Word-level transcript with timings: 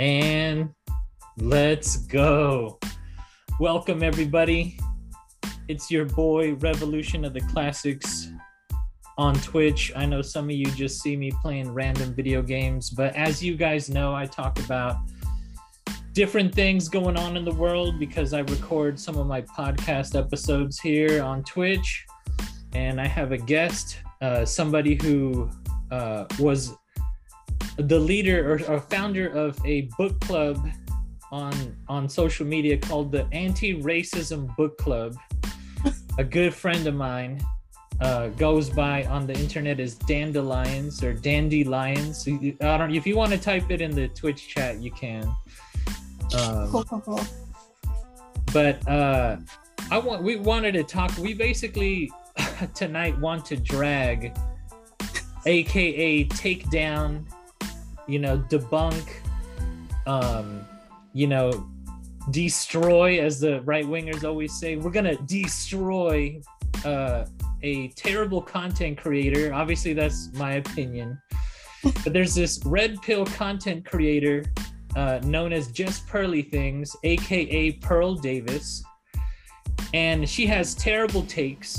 And 0.00 0.74
let's 1.38 1.98
go. 1.98 2.80
Welcome, 3.60 4.02
everybody. 4.02 4.76
It's 5.68 5.88
your 5.88 6.04
boy, 6.04 6.54
Revolution 6.54 7.24
of 7.24 7.32
the 7.32 7.40
Classics 7.40 8.28
on 9.16 9.36
Twitch. 9.36 9.92
I 9.94 10.04
know 10.04 10.20
some 10.20 10.46
of 10.46 10.50
you 10.50 10.66
just 10.72 11.00
see 11.00 11.16
me 11.16 11.30
playing 11.40 11.72
random 11.72 12.12
video 12.12 12.42
games, 12.42 12.90
but 12.90 13.14
as 13.14 13.40
you 13.40 13.56
guys 13.56 13.88
know, 13.88 14.12
I 14.12 14.26
talk 14.26 14.58
about 14.58 14.96
different 16.12 16.52
things 16.52 16.88
going 16.88 17.16
on 17.16 17.36
in 17.36 17.44
the 17.44 17.54
world 17.54 18.00
because 18.00 18.32
I 18.34 18.40
record 18.40 18.98
some 18.98 19.16
of 19.16 19.28
my 19.28 19.42
podcast 19.42 20.18
episodes 20.18 20.80
here 20.80 21.22
on 21.22 21.44
Twitch. 21.44 22.04
And 22.72 23.00
I 23.00 23.06
have 23.06 23.30
a 23.30 23.38
guest, 23.38 23.98
uh, 24.20 24.44
somebody 24.44 24.98
who 25.00 25.48
uh, 25.92 26.24
was 26.40 26.74
the 27.76 27.98
leader 27.98 28.52
or, 28.52 28.62
or 28.72 28.80
founder 28.80 29.28
of 29.28 29.58
a 29.64 29.82
book 29.98 30.18
club 30.20 30.58
on 31.32 31.76
on 31.88 32.08
social 32.08 32.46
media 32.46 32.78
called 32.78 33.10
the 33.10 33.26
Anti-Racism 33.32 34.54
Book 34.56 34.78
Club. 34.78 35.16
a 36.18 36.24
good 36.24 36.54
friend 36.54 36.86
of 36.86 36.94
mine 36.94 37.44
uh, 38.00 38.28
goes 38.28 38.70
by 38.70 39.04
on 39.06 39.26
the 39.26 39.34
internet 39.34 39.80
as 39.80 39.94
Dandelions 39.94 41.02
or 41.02 41.12
Dandelions. 41.12 42.26
I 42.28 42.76
don't. 42.78 42.94
If 42.94 43.06
you 43.06 43.16
want 43.16 43.32
to 43.32 43.38
type 43.38 43.70
it 43.70 43.80
in 43.80 43.90
the 43.92 44.08
Twitch 44.08 44.48
chat, 44.48 44.80
you 44.80 44.90
can. 44.90 45.24
Um, 46.36 46.70
Cool, 46.70 46.84
cool, 46.84 47.00
cool. 47.00 47.20
but 48.52 48.86
uh, 48.88 49.36
I 49.90 49.98
want. 49.98 50.22
We 50.22 50.36
wanted 50.36 50.72
to 50.72 50.84
talk. 50.84 51.16
We 51.18 51.34
basically 51.34 52.10
tonight 52.74 53.18
want 53.18 53.44
to 53.46 53.56
drag, 53.56 54.36
aka 55.46 56.24
take 56.24 56.68
down, 56.70 57.26
you 58.06 58.18
know, 58.18 58.38
debunk, 58.38 59.06
um, 60.06 60.66
you 61.12 61.26
know, 61.26 61.66
destroy, 62.30 63.20
as 63.20 63.40
the 63.40 63.60
right 63.62 63.84
wingers 63.84 64.24
always 64.24 64.52
say. 64.52 64.76
We're 64.76 64.90
gonna 64.90 65.16
destroy 65.22 66.40
uh, 66.84 67.26
a 67.62 67.88
terrible 67.88 68.42
content 68.42 68.98
creator. 68.98 69.52
Obviously, 69.52 69.92
that's 69.92 70.30
my 70.34 70.54
opinion. 70.54 71.20
But 72.02 72.14
there's 72.14 72.34
this 72.34 72.64
red 72.64 73.02
pill 73.02 73.26
content 73.26 73.84
creator 73.84 74.42
uh, 74.96 75.20
known 75.22 75.52
as 75.52 75.70
Just 75.70 76.06
Pearly 76.06 76.40
Things, 76.40 76.96
aka 77.02 77.72
Pearl 77.72 78.14
Davis, 78.14 78.82
and 79.92 80.26
she 80.26 80.46
has 80.46 80.74
terrible 80.74 81.24
takes 81.24 81.78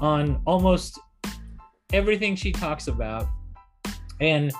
on 0.00 0.42
almost 0.44 0.98
everything 1.92 2.34
she 2.34 2.50
talks 2.50 2.88
about, 2.88 3.28
and 4.20 4.52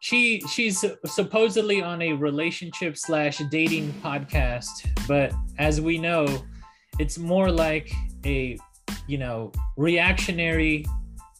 she 0.00 0.40
she's 0.48 0.84
supposedly 1.06 1.82
on 1.82 2.00
a 2.02 2.12
relationship 2.12 2.96
slash 2.96 3.38
dating 3.50 3.92
podcast, 3.94 4.68
but 5.08 5.32
as 5.58 5.80
we 5.80 5.98
know, 5.98 6.26
it's 6.98 7.18
more 7.18 7.50
like 7.50 7.90
a 8.24 8.56
you 9.06 9.18
know 9.18 9.52
reactionary 9.76 10.84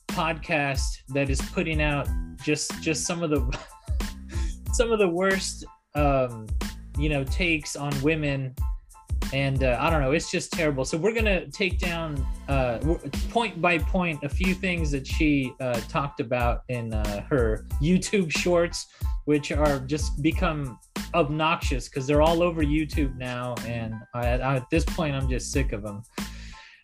podcast 0.08 0.82
that 1.08 1.30
is 1.30 1.40
putting 1.52 1.80
out 1.80 2.08
just 2.42 2.80
just 2.82 3.06
some 3.06 3.22
of 3.22 3.30
the 3.30 3.58
some 4.72 4.90
of 4.90 4.98
the 4.98 5.08
worst 5.08 5.64
um 5.94 6.46
you 6.98 7.08
know 7.08 7.22
takes 7.24 7.76
on 7.76 7.92
women 8.02 8.54
and 9.32 9.62
uh, 9.62 9.76
i 9.80 9.90
don't 9.90 10.00
know 10.00 10.12
it's 10.12 10.30
just 10.30 10.52
terrible. 10.52 10.84
So 10.84 10.96
we're 10.96 11.14
gonna 11.14 11.46
take 11.48 11.78
down 11.78 12.26
uh 12.48 12.78
point 13.30 13.60
by 13.60 13.78
point 13.78 14.22
a 14.24 14.28
few 14.28 14.54
things 14.54 14.90
that 14.90 15.06
she 15.06 15.52
uh, 15.60 15.80
talked 15.88 16.20
about 16.20 16.62
in 16.68 16.94
uh, 16.94 17.22
her 17.28 17.66
youtube 17.82 18.30
shorts 18.30 18.86
which 19.26 19.52
are 19.52 19.80
just 19.80 20.22
become 20.22 20.78
obnoxious 21.14 21.88
because 21.88 22.06
they're 22.06 22.22
all 22.22 22.42
over 22.42 22.62
youtube 22.62 23.16
now 23.16 23.54
and 23.66 23.94
I, 24.14 24.26
I, 24.28 24.56
at 24.56 24.70
this 24.70 24.84
point 24.84 25.14
i'm 25.14 25.28
just 25.28 25.52
sick 25.52 25.72
of 25.72 25.82
them 25.82 26.02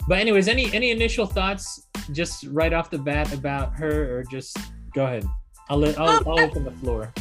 but 0.09 0.19
anyways 0.19 0.49
any 0.49 0.73
any 0.75 0.91
initial 0.91 1.27
thoughts 1.27 1.87
just 2.13 2.45
right 2.49 2.73
off 2.73 2.91
the 2.91 2.99
bat 2.99 3.33
about 3.33 3.75
her 3.75 4.19
or 4.19 4.25
just 4.25 4.57
go 4.93 5.05
ahead. 5.05 5.25
I'll 5.69 5.79
let 5.79 5.99
i'll, 5.99 6.09
Um, 6.09 6.25
I'll 6.27 6.41
open 6.41 6.65
the 6.65 6.71
floor. 6.73 7.13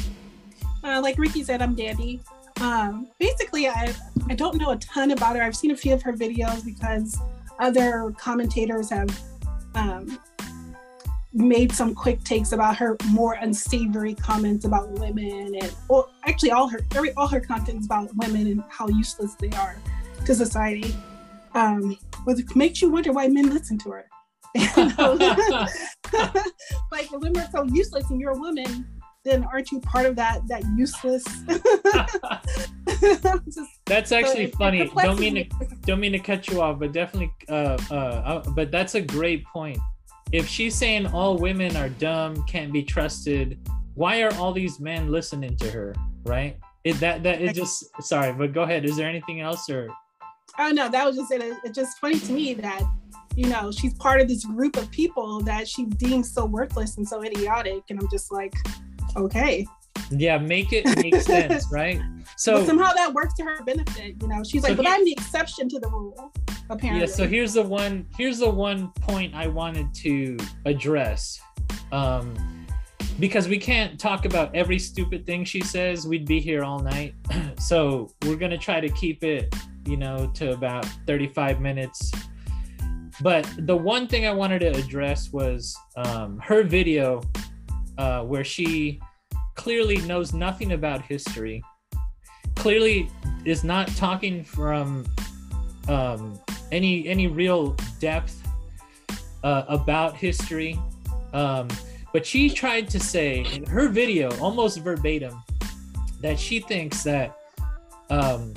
Uh, 0.84 1.00
like 1.02 1.18
Ricky 1.18 1.44
said, 1.44 1.62
I'm 1.62 1.76
Dandy. 1.76 2.22
Um, 2.62 3.10
basically, 3.20 3.68
I 3.68 3.94
I 4.30 4.36
don't 4.36 4.56
know 4.56 4.72
a 4.72 4.78
ton 4.78 5.12
about 5.12 5.36
her. 5.36 5.44
I've 5.44 5.56
seen 5.56 5.72
a 5.72 5.78
few 5.78 5.94
of 5.94 6.02
her 6.04 6.14
videos 6.14 6.64
because 6.64 7.20
other 7.60 8.14
commentators 8.18 8.90
have 8.90 9.20
um, 9.76 10.20
made 11.34 11.72
some 11.72 11.96
quick 11.96 12.24
takes 12.24 12.52
about 12.52 12.78
her 12.78 12.96
more 13.10 13.34
unsavory 13.34 14.14
comments 14.14 14.66
about 14.66 14.90
women, 14.92 15.56
and 15.62 15.76
well, 15.90 16.12
actually, 16.26 16.52
all 16.52 16.68
her 16.68 16.80
every 16.96 17.12
all 17.14 17.28
her 17.28 17.40
content 17.40 17.80
is 17.80 17.86
about 17.86 18.10
women 18.16 18.48
and 18.48 18.64
how 18.70 18.88
useless 18.88 19.36
they 19.36 19.50
are 19.52 19.76
to 20.26 20.36
society. 20.36 20.96
Um, 21.56 21.98
which 22.24 22.56
makes 22.56 22.82
you 22.82 22.90
wonder 22.90 23.12
why 23.12 23.28
men 23.28 23.50
listen 23.50 23.78
to 23.80 23.92
her. 23.92 24.10
like 26.92 27.12
women 27.12 27.38
are 27.38 27.50
so 27.52 27.64
useless 27.66 28.10
and 28.10 28.20
you're 28.20 28.32
a 28.32 28.38
woman 28.38 28.88
then 29.24 29.44
aren't 29.46 29.72
you 29.72 29.80
part 29.80 30.06
of 30.06 30.16
that 30.16 30.46
that 30.48 30.64
useless 30.76 31.24
that's 33.86 34.12
actually 34.12 34.52
so 34.52 34.58
funny 34.58 34.92
don't 34.96 35.20
mean 35.20 35.36
to 35.36 35.46
don't 35.86 36.00
mean 36.00 36.14
to 36.14 36.20
cut 36.20 36.48
you 36.48 36.62
off, 36.62 36.80
but 36.80 36.92
definitely, 36.92 37.32
uh, 37.50 37.78
uh, 37.92 37.94
uh, 37.94 38.50
but 38.52 38.72
that's 38.72 38.96
a 38.96 39.02
great 39.02 39.46
point. 39.46 39.78
If 40.32 40.48
she's 40.48 40.76
saying 40.76 41.08
all 41.08 41.38
women 41.38 41.76
are 41.76 41.90
dumb, 41.90 42.44
can't 42.46 42.72
be 42.72 42.84
trusted, 42.84 43.60
why 43.96 44.22
are 44.22 44.34
all 44.36 44.54
these 44.54 44.80
men 44.80 45.12
listening 45.12 45.58
to 45.58 45.70
her? 45.72 45.96
Right? 46.24 46.58
It 46.84 46.94
that 47.00 47.24
that 47.24 47.42
it 47.42 47.54
just 47.54 47.86
sorry, 48.02 48.34
but 48.34 48.54
go 48.54 48.64
ahead. 48.64 48.86
Is 48.86 48.98
there 48.98 49.08
anything 49.08 49.42
else 49.42 49.70
or? 49.70 49.90
oh 50.60 50.70
no 50.70 50.88
that 50.88 51.04
was 51.04 51.16
just 51.16 51.32
it, 51.32 51.58
it's 51.64 51.76
just 51.76 51.98
funny 51.98 52.20
to 52.20 52.32
me 52.32 52.54
that 52.54 52.84
you 53.36 53.50
know 53.50 53.72
she's 53.72 53.96
part 53.96 54.22
of 54.22 54.28
this 54.28 54.46
group 54.46 54.78
of 54.78 54.92
people 54.92 55.40
that 55.40 55.68
she 55.68 55.86
deems 55.86 56.32
so 56.32 56.46
worthless 56.46 56.98
and 56.98 57.08
so 57.08 57.24
idiotic 57.24 57.82
and 57.90 58.00
i'm 58.00 58.08
just 58.12 58.32
like 58.32 58.54
okay 59.16 59.66
Yeah, 60.12 60.38
make 60.38 60.74
it 60.74 60.86
make 60.98 61.16
sense, 61.22 61.68
right? 61.72 62.00
but 62.00 62.40
So 62.40 62.66
somehow 62.66 62.92
that 62.94 63.14
works 63.14 63.34
to 63.36 63.44
her 63.44 63.64
benefit 63.64 64.16
you 64.22 64.28
know 64.28 64.44
she's 64.44 64.62
So 64.62 64.70
like 64.70 64.78
but 64.78 64.86
here- 64.86 64.96
i'm 64.96 65.06
the 65.06 65.12
exception 65.14 65.70
to 65.70 65.80
the 65.80 65.88
rule 65.90 66.32
apparently 66.70 67.02
yeah, 67.02 67.06
so 67.14 67.28
here's 67.28 67.54
the 67.54 67.64
one 67.64 68.06
here's 68.18 68.40
the 68.40 68.50
one 68.50 68.90
point 69.02 69.34
I 69.36 69.48
wanted 69.48 69.94
to 69.96 70.38
address. 70.66 71.40
Um 71.92 72.34
because 73.20 73.48
we 73.48 73.60
can't 73.60 74.00
talk 74.00 74.26
about 74.26 74.56
every 74.56 74.80
stupid 74.80 75.24
thing 75.28 75.46
she 75.46 75.62
says, 75.62 76.08
we'd 76.08 76.26
be 76.26 76.40
here 76.40 76.64
all 76.64 76.80
night. 76.80 77.14
so 77.60 78.10
we're 78.26 78.38
gonna 78.38 78.58
try 78.58 78.80
to 78.80 78.90
keep 78.90 79.24
it, 79.24 79.54
you 79.86 79.98
know, 79.98 80.32
to 80.34 80.52
about 80.54 80.86
35 81.06 81.62
minutes. 81.62 82.12
But 83.22 83.48
the 83.60 83.78
one 83.78 84.08
thing 84.08 84.26
I 84.26 84.32
wanted 84.34 84.60
to 84.60 84.70
address 84.72 85.32
was 85.32 85.76
um, 85.96 86.40
her 86.40 86.64
video 86.64 87.22
uh, 87.98 88.24
where 88.24 88.44
she 88.44 89.00
clearly 89.56 89.98
knows 89.98 90.34
nothing 90.34 90.74
about 90.74 91.02
history, 91.02 91.64
clearly 92.56 93.10
is 93.46 93.64
not 93.64 93.88
talking 93.90 94.44
from 94.44 95.06
um, 95.88 96.40
any 96.72 97.08
any 97.08 97.28
real 97.28 97.76
depth 98.00 98.42
uh, 99.44 99.64
about 99.68 100.16
history. 100.16 100.80
Um, 101.34 101.68
but 102.12 102.26
she 102.26 102.50
tried 102.50 102.90
to 102.90 103.00
say 103.00 103.46
in 103.54 103.66
her 103.66 103.90
video, 103.90 104.30
almost 104.40 104.80
verbatim, 104.80 105.42
that 106.22 106.40
she 106.40 106.60
thinks 106.60 107.04
that 107.04 107.36
um, 108.10 108.54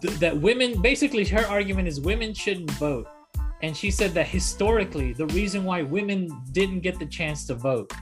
th- 0.00 0.14
that 0.18 0.36
women 0.36 0.80
basically 0.82 1.24
her 1.26 1.46
argument 1.46 1.88
is 1.88 2.00
women 2.00 2.34
shouldn't 2.34 2.70
vote, 2.72 3.08
and 3.62 3.76
she 3.76 3.90
said 3.90 4.12
that 4.12 4.26
historically 4.26 5.12
the 5.12 5.26
reason 5.28 5.64
why 5.64 5.82
women 5.82 6.28
didn't 6.52 6.80
get 6.80 6.98
the 6.98 7.06
chance 7.06 7.46
to 7.46 7.54
vote 7.54 7.92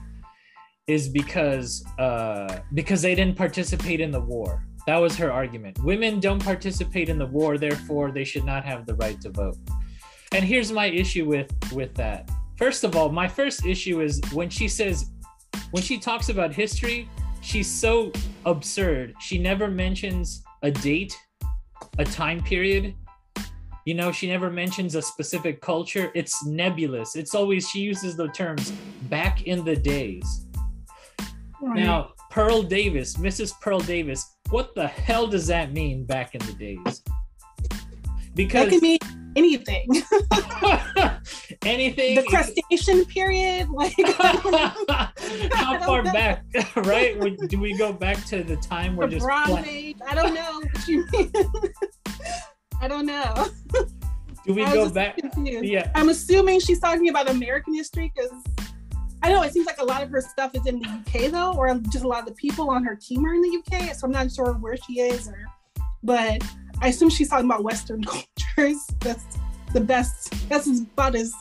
is 0.87 1.09
because 1.09 1.85
uh, 1.99 2.61
because 2.75 3.03
they 3.03 3.15
didn't 3.15 3.37
participate 3.37 4.01
in 4.01 4.11
the 4.11 4.21
war. 4.21 4.65
That 4.87 4.99
was 4.99 5.17
her 5.17 5.33
argument. 5.33 5.83
Women 5.83 6.21
don't 6.21 6.43
participate 6.43 7.09
in 7.09 7.19
the 7.19 7.27
war, 7.27 7.59
therefore 7.59 8.13
they 8.13 8.23
should 8.23 8.45
not 8.45 8.65
have 8.65 8.87
the 8.87 8.95
right 8.95 9.21
to 9.23 9.31
vote. 9.31 9.57
And 10.33 10.45
here's 10.45 10.71
my 10.71 10.87
issue 10.87 11.27
with 11.27 11.51
with 11.73 11.95
that. 11.95 12.31
First 12.57 12.85
of 12.85 12.97
all, 12.97 13.11
my 13.11 13.29
first 13.29 13.67
issue 13.67 14.01
is 14.01 14.21
when 14.33 14.49
she 14.49 14.69
says 14.69 15.11
when 15.73 15.83
she 15.83 15.99
talks 15.99 16.29
about 16.29 16.53
history, 16.53 17.09
she's 17.41 17.71
so 17.71 18.13
absurd. 18.45 19.15
She 19.21 19.39
never 19.39 19.69
mentions 19.69 20.43
a 20.63 20.71
date, 20.71 21.19
a 21.99 22.05
time 22.05 22.43
period. 22.43 22.95
You 23.85 23.95
know, 23.95 24.11
she 24.11 24.27
never 24.27 24.51
mentions 24.51 24.95
a 24.97 25.03
specific 25.03 25.61
culture. 25.61 26.11
It's 26.15 26.45
nebulous. 26.45 27.15
It's 27.15 27.35
always 27.35 27.69
she 27.69 27.81
uses 27.81 28.17
the 28.17 28.29
terms 28.29 28.73
back 29.09 29.47
in 29.47 29.65
the 29.65 29.77
days. 29.77 30.46
Right. 31.63 31.81
Now, 31.81 32.13
Pearl 32.31 32.63
Davis, 32.63 33.17
Mrs. 33.17 33.59
Pearl 33.61 33.81
Davis, 33.81 34.37
what 34.51 34.75
the 34.75 34.87
hell 34.87 35.27
does 35.27 35.47
that 35.47 35.73
mean 35.73 36.05
back 36.05 36.35
in 36.35 36.41
the 36.47 36.53
days? 36.53 37.03
that 37.65 38.35
Because 38.35 38.69
can 38.69 38.81
mean 38.81 38.99
anything 39.37 39.87
anything 41.63 42.15
the 42.17 42.25
crustacean 42.27 43.05
period 43.05 43.69
like 43.69 43.95
how 45.53 45.79
far 45.81 46.03
back 46.03 46.43
right 46.77 47.19
do 47.49 47.61
we 47.61 47.77
go 47.77 47.93
back 47.93 48.23
to 48.25 48.43
the 48.43 48.57
time 48.57 48.97
where 48.97 49.07
the 49.07 49.17
just 49.17 49.27
bronze 49.27 49.67
age 49.67 49.97
i 50.09 50.15
don't 50.15 50.35
know 50.35 50.61
what 50.61 50.89
you 50.89 51.05
mean 51.13 51.31
i 52.81 52.89
don't 52.89 53.05
know 53.05 53.47
do 54.47 54.55
we 54.55 54.65
go 54.65 54.89
back 54.89 55.19
confused. 55.19 55.65
yeah 55.65 55.91
i'm 55.95 56.09
assuming 56.09 56.59
she's 56.59 56.81
talking 56.81 57.11
about 57.11 57.29
american 57.29 57.75
history 57.75 58.11
because 58.15 58.31
I 59.27 59.33
know 59.33 59.43
it 59.43 59.53
seems 59.53 59.67
like 59.67 59.81
a 59.81 59.85
lot 59.85 60.03
of 60.03 60.11
her 60.11 60.21
stuff 60.21 60.55
is 60.55 60.67
in 60.67 60.81
the 60.81 60.89
UK 60.89 61.31
though, 61.31 61.53
or 61.55 61.75
just 61.93 62.05
a 62.05 62.09
lot 62.09 62.21
of 62.21 62.27
the 62.27 62.35
people 62.35 62.71
on 62.71 62.85
her 62.85 62.95
team 62.95 63.25
are 63.27 63.35
in 63.35 63.43
the 63.43 63.59
UK. 63.63 63.95
So 63.95 64.07
I'm 64.07 64.13
not 64.13 64.31
sure 64.33 64.53
where 64.55 64.77
she 64.77 65.01
is, 65.01 65.29
or 65.29 65.45
but 66.03 66.43
I 66.81 66.89
assume 66.89 67.11
she's 67.11 67.29
talking 67.29 67.47
about 67.47 67.65
Western 67.65 68.05
cultures. 68.57 68.79
That's 69.01 69.25
the 69.73 69.81
best. 69.81 70.33
That's 70.49 70.67
about 70.81 71.15
as 71.15 71.33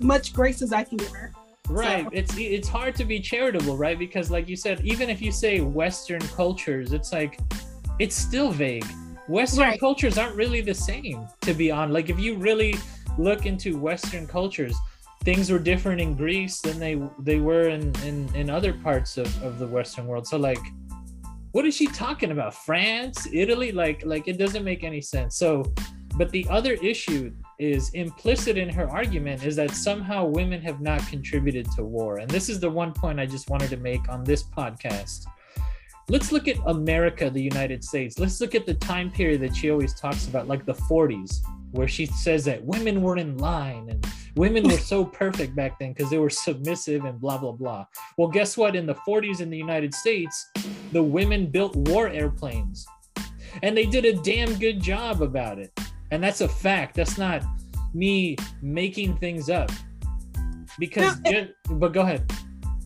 much 0.00 0.32
grace 0.34 0.62
as 0.62 0.72
I 0.72 0.82
can 0.84 0.96
give 0.98 1.10
her. 1.12 1.32
right 1.68 2.04
So- 2.04 2.10
it's 2.12 2.36
it's 2.36 2.68
hard 2.68 2.94
to 2.96 3.04
be 3.04 3.20
charitable 3.20 3.76
right 3.76 3.98
because 3.98 4.30
like 4.30 4.48
you 4.48 4.56
said 4.56 4.80
even 4.84 5.08
if 5.08 5.22
you 5.22 5.30
say 5.30 5.60
western 5.60 6.20
cultures 6.20 6.92
it's 6.92 7.12
like 7.12 7.38
it's 8.00 8.16
still 8.16 8.50
vague 8.50 8.84
western 9.28 9.60
Right. 9.68 9.78
cultures 9.80 10.18
aren't 10.18 10.34
really 10.34 10.60
the 10.60 10.74
same 10.74 11.28
to 11.42 11.54
be 11.54 11.70
on 11.70 11.92
like 11.92 12.10
if 12.10 12.18
you 12.18 12.34
really 12.34 12.74
look 13.16 13.46
into 13.46 13.78
western 13.78 14.26
cultures 14.26 14.74
things 15.24 15.50
were 15.50 15.58
different 15.58 16.00
in 16.00 16.14
greece 16.14 16.60
than 16.60 16.78
they 16.78 17.00
they 17.20 17.38
were 17.38 17.68
in 17.68 17.94
in, 18.04 18.28
in 18.34 18.50
other 18.50 18.72
parts 18.72 19.18
of, 19.18 19.42
of 19.42 19.58
the 19.58 19.66
western 19.66 20.06
world. 20.06 20.26
So 20.26 20.36
like 20.36 20.60
what 21.52 21.66
is 21.66 21.76
she 21.76 21.86
talking 21.86 22.30
about? 22.30 22.54
France 22.54 23.28
italy? 23.32 23.72
Like 23.72 24.04
like 24.04 24.26
it 24.26 24.38
doesn't 24.38 24.64
make 24.64 24.84
any 24.84 25.00
sense. 25.00 25.36
So 25.36 25.72
but 26.16 26.30
the 26.30 26.46
other 26.50 26.74
issue 26.74 27.32
is 27.58 27.90
implicit 27.90 28.58
in 28.58 28.68
her 28.68 28.90
argument 28.90 29.44
is 29.44 29.56
that 29.56 29.70
somehow 29.70 30.26
women 30.26 30.60
have 30.60 30.80
not 30.80 31.06
contributed 31.06 31.70
to 31.72 31.84
war. 31.84 32.18
And 32.18 32.28
this 32.28 32.48
is 32.48 32.60
the 32.60 32.70
one 32.70 32.92
point 32.92 33.20
i 33.20 33.26
just 33.26 33.48
wanted 33.48 33.70
to 33.70 33.76
make 33.76 34.08
on 34.08 34.24
this 34.24 34.42
podcast. 34.42 35.26
Let's 36.08 36.32
look 36.32 36.48
at 36.48 36.56
america 36.66 37.30
the 37.30 37.42
united 37.42 37.84
states. 37.84 38.18
Let's 38.18 38.40
look 38.40 38.54
at 38.56 38.66
the 38.66 38.74
time 38.74 39.10
period 39.10 39.40
that 39.42 39.54
she 39.54 39.70
always 39.70 39.94
talks 39.94 40.26
about 40.26 40.48
like 40.48 40.66
the 40.66 40.74
40s 40.74 41.42
where 41.70 41.88
she 41.88 42.06
says 42.06 42.44
that 42.44 42.62
women 42.62 43.00
were 43.00 43.16
in 43.16 43.38
line 43.38 43.88
and 43.88 44.06
women 44.34 44.64
were 44.64 44.78
so 44.92 45.04
perfect 45.04 45.54
back 45.54 45.78
then 45.78 45.92
because 45.92 46.10
they 46.10 46.18
were 46.18 46.30
submissive 46.30 47.04
and 47.04 47.20
blah 47.20 47.38
blah 47.38 47.52
blah. 47.52 47.86
Well 48.18 48.28
guess 48.28 48.56
what? 48.56 48.76
In 48.76 48.86
the 48.86 48.94
40s 48.94 49.40
in 49.40 49.50
the 49.50 49.58
united 49.58 49.94
states 49.94 50.50
the 50.92 51.02
women 51.02 51.46
built 51.46 51.74
war 51.74 52.08
airplanes. 52.08 52.86
And 53.62 53.76
they 53.76 53.86
did 53.86 54.04
a 54.04 54.14
damn 54.14 54.54
good 54.58 54.80
job 54.80 55.22
about 55.22 55.58
it. 55.58 55.78
And 56.10 56.22
that's 56.22 56.40
a 56.40 56.48
fact. 56.48 56.94
That's 56.94 57.18
not 57.18 57.42
me 57.94 58.36
making 58.62 59.16
things 59.18 59.50
up. 59.50 59.70
Because 60.78 61.18
ju- 61.20 61.48
but 61.70 61.92
go 61.92 62.00
ahead. 62.00 62.30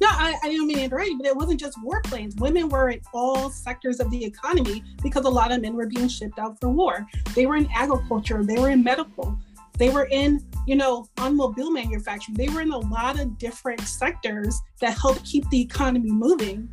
No, 0.01 0.09
I, 0.11 0.35
I 0.43 0.49
didn't 0.49 0.67
mean 0.67 0.77
to 0.77 0.85
interrupt 0.85 1.09
you, 1.09 1.17
but 1.17 1.27
it 1.27 1.37
wasn't 1.37 1.59
just 1.59 1.79
warplanes. 1.83 2.39
Women 2.39 2.69
were 2.69 2.91
in 2.91 3.01
all 3.15 3.49
sectors 3.49 3.99
of 3.99 4.11
the 4.11 4.25
economy 4.25 4.85
because 5.03 5.25
a 5.25 5.31
lot 5.31 5.53
of 5.53 5.63
men 5.63 5.75
were 5.75 5.87
being 5.87 6.09
shipped 6.09 6.39
out 6.39 6.61
for 6.61 6.69
war. 6.69 7.07
They 7.35 7.47
were 7.47 7.57
in 7.57 7.69
agriculture, 7.75 8.45
they 8.45 8.59
were 8.59 8.71
in 8.71 8.85
medical, 8.85 9.39
they 9.79 9.91
were 9.91 10.09
in, 10.11 10.45
you 10.67 10.77
know, 10.77 11.07
automobile 11.19 11.71
manufacturing. 11.71 12.37
They 12.37 12.49
were 12.49 12.61
in 12.61 12.71
a 12.71 12.79
lot 12.79 13.19
of 13.21 13.39
different 13.39 13.81
sectors 13.81 14.59
that 14.81 14.99
helped 14.99 15.25
keep 15.25 15.49
the 15.51 15.61
economy 15.61 16.11
moving 16.11 16.69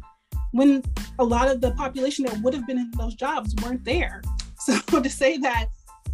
when 0.52 0.84
a 1.20 1.24
lot 1.24 1.50
of 1.50 1.62
the 1.62 1.72
population 1.72 2.26
that 2.26 2.40
would 2.42 2.54
have 2.54 2.66
been 2.68 2.78
in 2.78 2.92
those 2.98 3.16
jobs 3.16 3.54
weren't 3.64 3.84
there. 3.84 4.22
So 4.66 4.80
to 5.02 5.10
say 5.10 5.38
that, 5.40 5.66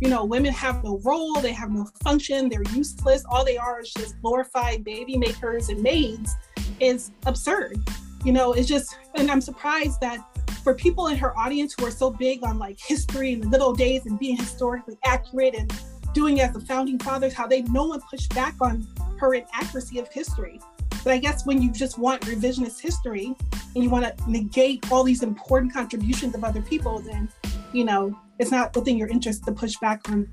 you 0.01 0.09
know, 0.09 0.25
women 0.25 0.51
have 0.53 0.83
no 0.83 0.99
role, 1.05 1.35
they 1.35 1.51
have 1.51 1.69
no 1.69 1.85
function, 2.03 2.49
they're 2.49 2.63
useless, 2.73 3.23
all 3.29 3.45
they 3.45 3.57
are 3.57 3.81
is 3.81 3.93
just 3.93 4.19
glorified 4.23 4.83
baby 4.83 5.17
makers 5.17 5.69
and 5.69 5.83
maids 5.83 6.35
is 6.79 7.11
absurd. 7.27 7.79
You 8.25 8.31
know, 8.31 8.53
it's 8.53 8.67
just, 8.67 8.97
and 9.13 9.29
I'm 9.29 9.39
surprised 9.39 10.01
that 10.01 10.25
for 10.63 10.73
people 10.73 11.07
in 11.07 11.17
her 11.17 11.37
audience 11.37 11.75
who 11.77 11.85
are 11.85 11.91
so 11.91 12.09
big 12.09 12.43
on 12.43 12.57
like 12.57 12.79
history 12.79 13.33
and 13.33 13.43
the 13.43 13.47
good 13.47 13.61
old 13.61 13.77
days 13.77 14.07
and 14.07 14.17
being 14.17 14.35
historically 14.35 14.97
accurate 15.05 15.53
and 15.53 15.71
doing 16.13 16.41
as 16.41 16.53
the 16.53 16.59
founding 16.59 16.99
fathers, 16.99 17.33
how 17.33 17.47
they 17.47 17.61
no 17.63 17.85
one 17.85 18.01
pushed 18.09 18.33
back 18.35 18.55
on 18.61 18.87
her 19.19 19.33
inaccuracy 19.33 19.99
of 19.99 20.07
history. 20.09 20.59
But 21.03 21.13
I 21.13 21.17
guess 21.17 21.45
when 21.45 21.61
you 21.61 21.71
just 21.71 21.97
want 21.97 22.21
revisionist 22.23 22.79
history 22.79 23.35
and 23.75 23.83
you 23.83 23.89
want 23.89 24.05
to 24.05 24.31
negate 24.31 24.91
all 24.91 25.03
these 25.03 25.23
important 25.23 25.73
contributions 25.73 26.35
of 26.35 26.43
other 26.43 26.61
people, 26.61 26.99
then 26.99 27.29
you 27.73 27.85
know 27.85 28.17
it's 28.39 28.51
not 28.51 28.75
within 28.75 28.97
your 28.97 29.07
interest 29.07 29.45
to 29.45 29.51
push 29.51 29.75
back 29.81 30.09
on 30.09 30.27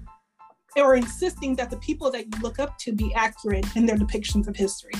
or 0.77 0.95
insisting 0.95 1.57
that 1.57 1.71
the 1.71 1.77
people 1.79 2.11
that 2.11 2.27
you 2.27 2.41
look 2.43 2.59
up 2.59 2.77
to 2.79 2.93
be 2.93 3.13
accurate 3.15 3.65
in 3.77 3.87
their 3.87 3.97
depictions 3.97 4.47
of 4.47 4.55
history. 4.55 4.93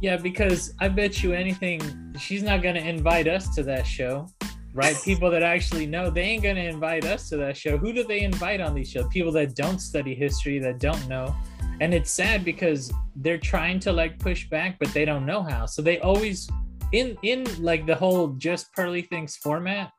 Yeah, 0.00 0.16
because 0.16 0.74
I 0.80 0.88
bet 0.88 1.22
you 1.22 1.32
anything, 1.32 1.80
she's 2.18 2.42
not 2.42 2.62
gonna 2.62 2.80
invite 2.80 3.28
us 3.28 3.54
to 3.54 3.62
that 3.64 3.86
show, 3.86 4.28
right? 4.74 4.96
People 5.04 5.30
that 5.30 5.42
actually 5.42 5.86
know, 5.86 6.10
they 6.10 6.22
ain't 6.22 6.42
gonna 6.42 6.60
invite 6.60 7.04
us 7.04 7.28
to 7.28 7.36
that 7.38 7.56
show. 7.56 7.76
Who 7.76 7.92
do 7.92 8.04
they 8.04 8.20
invite 8.20 8.60
on 8.60 8.74
these 8.74 8.90
shows? 8.90 9.06
People 9.08 9.32
that 9.32 9.54
don't 9.54 9.78
study 9.78 10.14
history, 10.14 10.58
that 10.60 10.78
don't 10.78 11.08
know. 11.08 11.34
And 11.80 11.92
it's 11.92 12.10
sad 12.10 12.44
because 12.44 12.92
they're 13.16 13.38
trying 13.38 13.80
to 13.80 13.92
like 13.92 14.18
push 14.18 14.48
back, 14.48 14.78
but 14.78 14.92
they 14.94 15.04
don't 15.04 15.26
know 15.26 15.42
how. 15.42 15.66
So 15.66 15.82
they 15.82 15.98
always 16.00 16.48
in 16.92 17.16
in 17.22 17.44
like 17.62 17.86
the 17.86 17.94
whole 17.94 18.28
just 18.28 18.72
pearly 18.72 19.02
things 19.02 19.36
format 19.36 19.92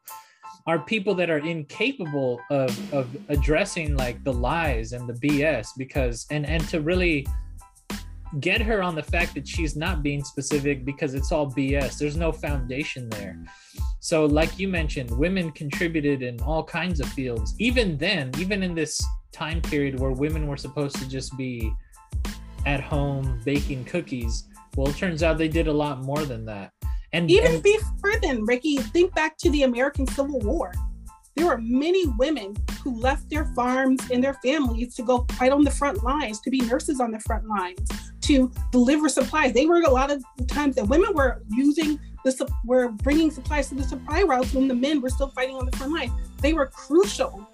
are 0.65 0.79
people 0.79 1.13
that 1.15 1.29
are 1.29 1.39
incapable 1.39 2.39
of 2.49 2.93
of 2.93 3.15
addressing 3.29 3.97
like 3.97 4.23
the 4.23 4.33
lies 4.33 4.93
and 4.93 5.09
the 5.09 5.13
BS 5.13 5.69
because 5.77 6.25
and 6.31 6.45
and 6.45 6.67
to 6.69 6.81
really 6.81 7.27
get 8.39 8.61
her 8.61 8.81
on 8.81 8.95
the 8.95 9.03
fact 9.03 9.33
that 9.35 9.47
she's 9.47 9.75
not 9.75 10.01
being 10.01 10.23
specific 10.23 10.85
because 10.85 11.13
it's 11.13 11.31
all 11.31 11.51
BS. 11.51 11.97
There's 11.97 12.17
no 12.17 12.31
foundation 12.31 13.09
there. 13.09 13.37
So, 13.99 14.25
like 14.25 14.57
you 14.59 14.67
mentioned, 14.67 15.11
women 15.11 15.51
contributed 15.51 16.23
in 16.23 16.41
all 16.41 16.63
kinds 16.63 16.99
of 16.99 17.07
fields. 17.09 17.55
Even 17.59 17.97
then, 17.97 18.31
even 18.37 18.63
in 18.63 18.75
this 18.75 19.01
time 19.31 19.61
period 19.61 19.99
where 19.99 20.11
women 20.11 20.47
were 20.47 20.57
supposed 20.57 20.95
to 20.97 21.07
just 21.07 21.35
be 21.37 21.71
at 22.65 22.81
home 22.81 23.41
baking 23.45 23.85
cookies, 23.85 24.47
well, 24.75 24.89
it 24.89 24.97
turns 24.97 25.23
out 25.23 25.37
they 25.37 25.47
did 25.47 25.67
a 25.67 25.73
lot 25.73 26.03
more 26.03 26.25
than 26.25 26.45
that. 26.45 26.71
And 27.11 27.29
Even 27.29 27.53
and- 27.55 27.63
before 27.63 28.19
then, 28.21 28.43
Ricky, 28.45 28.77
think 28.77 29.13
back 29.13 29.37
to 29.37 29.49
the 29.51 29.63
American 29.63 30.07
Civil 30.07 30.39
War. 30.39 30.73
There 31.35 31.47
were 31.47 31.59
many 31.59 32.05
women 32.17 32.55
who 32.83 32.99
left 32.99 33.29
their 33.29 33.45
farms 33.55 34.01
and 34.11 34.23
their 34.23 34.35
families 34.35 34.95
to 34.95 35.03
go 35.03 35.25
fight 35.33 35.51
on 35.51 35.63
the 35.63 35.71
front 35.71 36.03
lines, 36.03 36.39
to 36.41 36.51
be 36.51 36.61
nurses 36.61 36.99
on 36.99 37.11
the 37.11 37.19
front 37.21 37.47
lines, 37.47 37.89
to 38.23 38.51
deliver 38.71 39.09
supplies. 39.09 39.53
They 39.53 39.65
were 39.65 39.81
a 39.81 39.89
lot 39.89 40.11
of 40.11 40.23
times 40.47 40.75
that 40.75 40.87
women 40.87 41.13
were 41.13 41.41
using 41.49 41.99
the 42.23 42.49
were 42.65 42.89
bringing 42.89 43.31
supplies 43.31 43.69
to 43.69 43.75
the 43.75 43.83
supply 43.83 44.23
routes 44.23 44.53
when 44.53 44.67
the 44.67 44.75
men 44.75 45.01
were 45.01 45.09
still 45.09 45.29
fighting 45.29 45.55
on 45.55 45.65
the 45.65 45.75
front 45.77 45.93
line. 45.93 46.11
They 46.41 46.53
were 46.53 46.67
crucial 46.67 47.47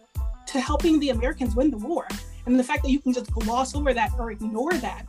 to 0.48 0.60
helping 0.60 1.00
the 1.00 1.10
Americans 1.10 1.56
win 1.56 1.72
the 1.72 1.78
war. 1.78 2.08
And 2.46 2.60
the 2.60 2.64
fact 2.64 2.84
that 2.84 2.90
you 2.90 3.00
can 3.00 3.14
just 3.14 3.32
gloss 3.32 3.76
over 3.76 3.94
that 3.94 4.12
or 4.18 4.32
ignore 4.32 4.74
that, 4.74 5.06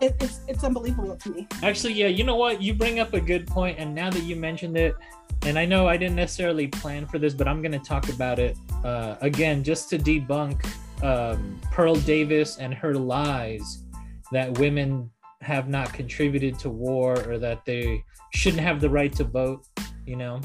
it, 0.00 0.16
it's 0.20 0.40
it's 0.48 0.64
unbelievable 0.64 1.16
to 1.16 1.30
me. 1.30 1.46
Actually, 1.62 1.94
yeah, 1.94 2.06
you 2.06 2.24
know 2.24 2.36
what? 2.36 2.62
You 2.62 2.74
bring 2.74 2.98
up 2.98 3.14
a 3.14 3.20
good 3.20 3.46
point, 3.46 3.78
and 3.78 3.94
now 3.94 4.10
that 4.10 4.22
you 4.22 4.36
mentioned 4.36 4.76
it, 4.76 4.94
and 5.42 5.58
I 5.58 5.64
know 5.64 5.86
I 5.86 5.96
didn't 5.96 6.16
necessarily 6.16 6.68
plan 6.68 7.06
for 7.06 7.18
this, 7.18 7.34
but 7.34 7.48
I'm 7.48 7.60
going 7.62 7.72
to 7.72 7.78
talk 7.78 8.08
about 8.08 8.38
it 8.38 8.56
uh, 8.84 9.16
again 9.20 9.64
just 9.64 9.90
to 9.90 9.98
debunk 9.98 10.64
um, 11.02 11.60
Pearl 11.72 11.96
Davis 11.96 12.58
and 12.58 12.74
her 12.74 12.94
lies 12.94 13.84
that 14.32 14.58
women 14.58 15.10
have 15.40 15.68
not 15.68 15.92
contributed 15.92 16.58
to 16.58 16.70
war 16.70 17.18
or 17.28 17.38
that 17.38 17.64
they 17.64 18.04
shouldn't 18.32 18.62
have 18.62 18.80
the 18.80 18.90
right 18.90 19.12
to 19.14 19.24
vote. 19.24 19.66
You 20.06 20.16
know, 20.16 20.40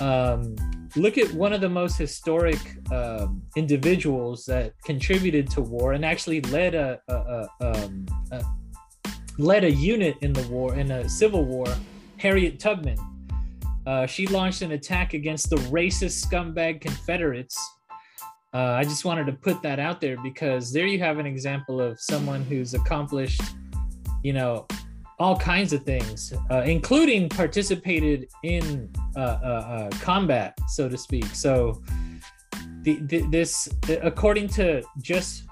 um, 0.00 0.54
look 0.96 1.18
at 1.18 1.32
one 1.34 1.52
of 1.52 1.60
the 1.60 1.68
most 1.68 1.96
historic 1.96 2.58
um, 2.90 3.42
individuals 3.56 4.44
that 4.46 4.74
contributed 4.84 5.50
to 5.50 5.60
war 5.60 5.92
and 5.92 6.04
actually 6.04 6.40
led 6.42 6.74
a, 6.74 7.00
a, 7.08 7.14
a, 7.14 7.48
um, 7.60 8.06
a 8.30 8.44
led 9.38 9.64
a 9.64 9.70
unit 9.70 10.16
in 10.20 10.32
the 10.32 10.46
war 10.48 10.74
in 10.74 10.90
a 10.90 11.08
civil 11.08 11.44
war 11.44 11.66
harriet 12.18 12.60
tubman 12.60 12.98
uh, 13.86 14.06
she 14.06 14.26
launched 14.26 14.62
an 14.62 14.72
attack 14.72 15.14
against 15.14 15.48
the 15.48 15.56
racist 15.56 16.24
scumbag 16.26 16.80
confederates 16.80 17.58
uh, 18.54 18.72
i 18.72 18.84
just 18.84 19.04
wanted 19.04 19.26
to 19.26 19.32
put 19.32 19.62
that 19.62 19.78
out 19.78 20.00
there 20.00 20.16
because 20.22 20.72
there 20.72 20.86
you 20.86 20.98
have 20.98 21.18
an 21.18 21.26
example 21.26 21.80
of 21.80 22.00
someone 22.00 22.42
who's 22.44 22.74
accomplished 22.74 23.42
you 24.22 24.32
know 24.32 24.66
all 25.18 25.36
kinds 25.36 25.72
of 25.72 25.84
things 25.84 26.32
uh, 26.50 26.62
including 26.62 27.28
participated 27.28 28.28
in 28.42 28.90
uh, 29.16 29.20
uh, 29.20 29.22
uh, 29.22 29.90
combat 30.00 30.58
so 30.68 30.88
to 30.88 30.98
speak. 30.98 31.26
So 31.26 31.82
the, 32.82 32.96
the, 33.02 33.20
this 33.28 33.68
according 34.02 34.48
to 34.48 34.82
just 35.00 35.44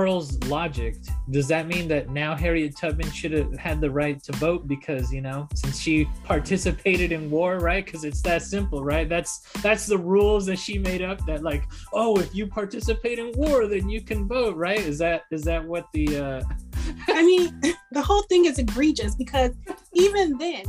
Pearl's 0.00 0.38
logic, 0.44 0.96
does 1.30 1.46
that 1.48 1.66
mean 1.66 1.86
that 1.86 2.08
now 2.08 2.34
Harriet 2.34 2.74
Tubman 2.74 3.10
should 3.10 3.32
have 3.32 3.54
had 3.58 3.82
the 3.82 3.90
right 3.90 4.18
to 4.22 4.32
vote 4.32 4.66
because 4.66 5.12
you 5.12 5.20
know 5.20 5.46
since 5.54 5.78
she 5.78 6.08
participated 6.24 7.12
in 7.12 7.30
war, 7.30 7.58
right? 7.58 7.84
Because 7.84 8.04
it's 8.04 8.22
that 8.22 8.40
simple, 8.40 8.82
right? 8.82 9.10
That's 9.10 9.40
that's 9.60 9.84
the 9.84 9.98
rules 9.98 10.46
that 10.46 10.58
she 10.58 10.78
made 10.78 11.02
up. 11.02 11.26
That 11.26 11.42
like, 11.42 11.64
oh, 11.92 12.18
if 12.18 12.34
you 12.34 12.46
participate 12.46 13.18
in 13.18 13.30
war, 13.32 13.66
then 13.66 13.90
you 13.90 14.00
can 14.00 14.26
vote, 14.26 14.56
right? 14.56 14.78
Is 14.78 14.96
that 15.00 15.24
is 15.30 15.44
that 15.44 15.62
what 15.62 15.84
the 15.92 16.16
uh, 16.16 16.42
I 17.08 17.22
mean, 17.22 17.60
the 17.92 18.00
whole 18.00 18.22
thing 18.22 18.46
is 18.46 18.58
egregious 18.58 19.14
because 19.14 19.52
even 19.92 20.38
then, 20.38 20.64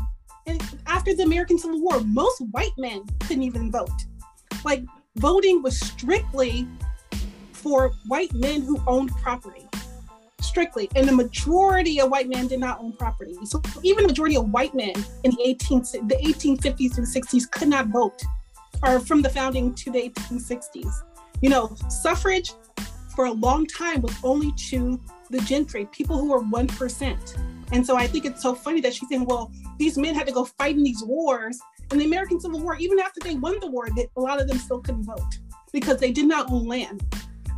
after 0.88 1.16
the 1.16 1.24
American 1.24 1.58
Civil 1.58 1.82
War, 1.82 2.02
most 2.02 2.42
white 2.52 2.78
men 2.78 3.06
couldn't 3.22 3.44
even 3.44 3.72
vote. 3.72 3.90
Like 4.66 4.84
voting 5.16 5.62
was 5.62 5.80
strictly 5.80 6.68
for 7.62 7.92
white 8.08 8.34
men 8.34 8.62
who 8.62 8.82
owned 8.88 9.12
property. 9.18 9.68
Strictly. 10.42 10.90
And 10.96 11.08
the 11.08 11.14
majority 11.14 12.02
of 12.02 12.10
white 12.10 12.28
men 12.28 12.48
did 12.48 12.60
not 12.60 12.80
own 12.80 12.94
property. 12.94 13.36
So 13.46 13.62
even 13.84 14.04
the 14.04 14.08
majority 14.10 14.38
of 14.38 14.50
white 14.50 14.74
men 14.74 14.94
in 15.24 15.32
the 15.32 15.42
18 15.44 15.80
the 16.08 16.18
1850s 16.24 16.96
through 16.96 17.06
60s 17.06 17.50
could 17.50 17.68
not 17.68 17.88
vote, 17.88 18.22
or 18.84 19.00
from 19.00 19.22
the 19.22 19.30
founding 19.30 19.74
to 19.76 19.92
the 19.92 20.10
1860s. 20.10 20.92
You 21.42 21.50
know, 21.50 21.76
suffrage 21.90 22.54
for 23.16 23.26
a 23.26 23.32
long 23.32 23.66
time 23.68 24.02
was 24.02 24.16
only 24.24 24.52
to 24.70 25.00
the 25.30 25.40
gentry, 25.42 25.86
people 25.92 26.18
who 26.18 26.30
were 26.30 26.42
1%. 26.42 27.38
And 27.72 27.86
so 27.86 27.96
I 27.96 28.08
think 28.08 28.26
it's 28.26 28.42
so 28.42 28.54
funny 28.54 28.82
that 28.82 28.94
she's 28.94 29.10
saying, 29.10 29.26
well, 29.26 29.52
these 29.78 29.98
men 29.98 30.14
had 30.14 30.28
to 30.28 30.34
go 30.34 30.46
fight 30.46 30.76
in 30.76 30.84
these 30.84 31.04
wars. 31.04 31.60
And 31.90 32.00
the 32.00 32.06
American 32.06 32.40
Civil 32.40 32.60
War, 32.62 32.76
even 32.78 33.00
after 33.00 33.20
they 33.22 33.36
won 33.36 33.60
the 33.60 33.68
war, 33.68 33.88
that 33.96 34.08
a 34.16 34.22
lot 34.22 34.42
of 34.42 34.48
them 34.48 34.58
still 34.58 34.80
couldn't 34.80 35.04
vote 35.04 35.40
because 35.72 36.00
they 36.00 36.12
did 36.12 36.26
not 36.26 36.52
own 36.52 36.68
land. 36.68 37.04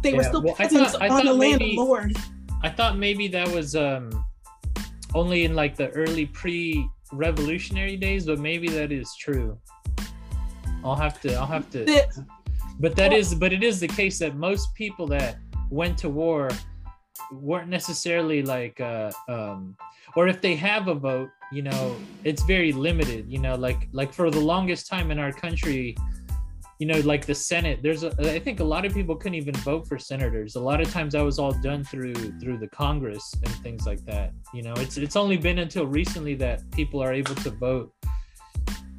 They 0.03 0.11
yeah, 0.11 0.17
were 0.17 0.23
still 0.23 0.43
well, 0.43 0.55
peasants 0.55 0.95
I 0.95 1.07
thought, 1.07 1.11
I 1.11 1.19
on 1.19 1.25
the 1.25 1.33
land 1.33 1.59
maybe, 1.59 1.71
of 1.71 1.87
Lord. 1.87 2.15
I 2.61 2.69
thought 2.69 2.97
maybe 2.97 3.27
that 3.29 3.47
was 3.47 3.75
um, 3.75 4.25
only 5.15 5.45
in 5.45 5.55
like 5.55 5.75
the 5.75 5.89
early 5.89 6.25
pre-revolutionary 6.25 7.97
days, 7.97 8.25
but 8.25 8.39
maybe 8.39 8.67
that 8.69 8.91
is 8.91 9.15
true. 9.15 9.57
I'll 10.83 10.95
have 10.95 11.21
to. 11.21 11.33
I'll 11.35 11.47
have 11.47 11.69
to. 11.71 11.85
But 12.79 12.95
that 12.97 13.11
well, 13.11 13.19
is. 13.19 13.33
But 13.33 13.53
it 13.53 13.63
is 13.63 13.79
the 13.79 13.87
case 13.87 14.19
that 14.19 14.35
most 14.35 14.73
people 14.75 15.07
that 15.07 15.37
went 15.69 15.97
to 15.99 16.09
war 16.09 16.49
weren't 17.31 17.69
necessarily 17.69 18.43
like 18.43 18.79
uh, 18.81 19.11
um, 19.29 19.75
or 20.15 20.27
if 20.27 20.41
they 20.41 20.55
have 20.55 20.87
a 20.87 20.93
vote 20.93 21.29
you 21.51 21.61
know 21.61 21.95
it's 22.23 22.43
very 22.43 22.71
limited 22.71 23.25
you 23.29 23.39
know 23.39 23.55
like 23.55 23.87
like 23.91 24.11
for 24.11 24.29
the 24.29 24.39
longest 24.39 24.87
time 24.87 25.11
in 25.11 25.19
our 25.19 25.31
country 25.31 25.95
you 26.79 26.87
know 26.87 26.99
like 27.01 27.25
the 27.25 27.35
senate 27.35 27.79
there's 27.83 28.03
a 28.03 28.11
i 28.33 28.39
think 28.39 28.59
a 28.59 28.63
lot 28.63 28.85
of 28.85 28.93
people 28.93 29.15
couldn't 29.15 29.35
even 29.35 29.55
vote 29.55 29.87
for 29.87 29.97
senators. 29.97 30.55
A 30.55 30.59
lot 30.59 30.81
of 30.81 30.91
times 30.91 31.13
that 31.13 31.21
was 31.21 31.39
all 31.39 31.51
done 31.51 31.83
through 31.83 32.15
through 32.39 32.57
the 32.57 32.67
congress 32.67 33.33
and 33.43 33.53
things 33.57 33.85
like 33.85 34.03
that 34.05 34.33
you 34.53 34.63
know? 34.63 34.73
It's 34.77 34.97
it's 34.97 35.15
only 35.15 35.37
been 35.37 35.59
until 35.59 35.85
recently 35.85 36.35
that 36.35 36.69
people 36.71 37.01
are 37.01 37.13
able 37.13 37.35
to 37.35 37.49
vote 37.51 37.93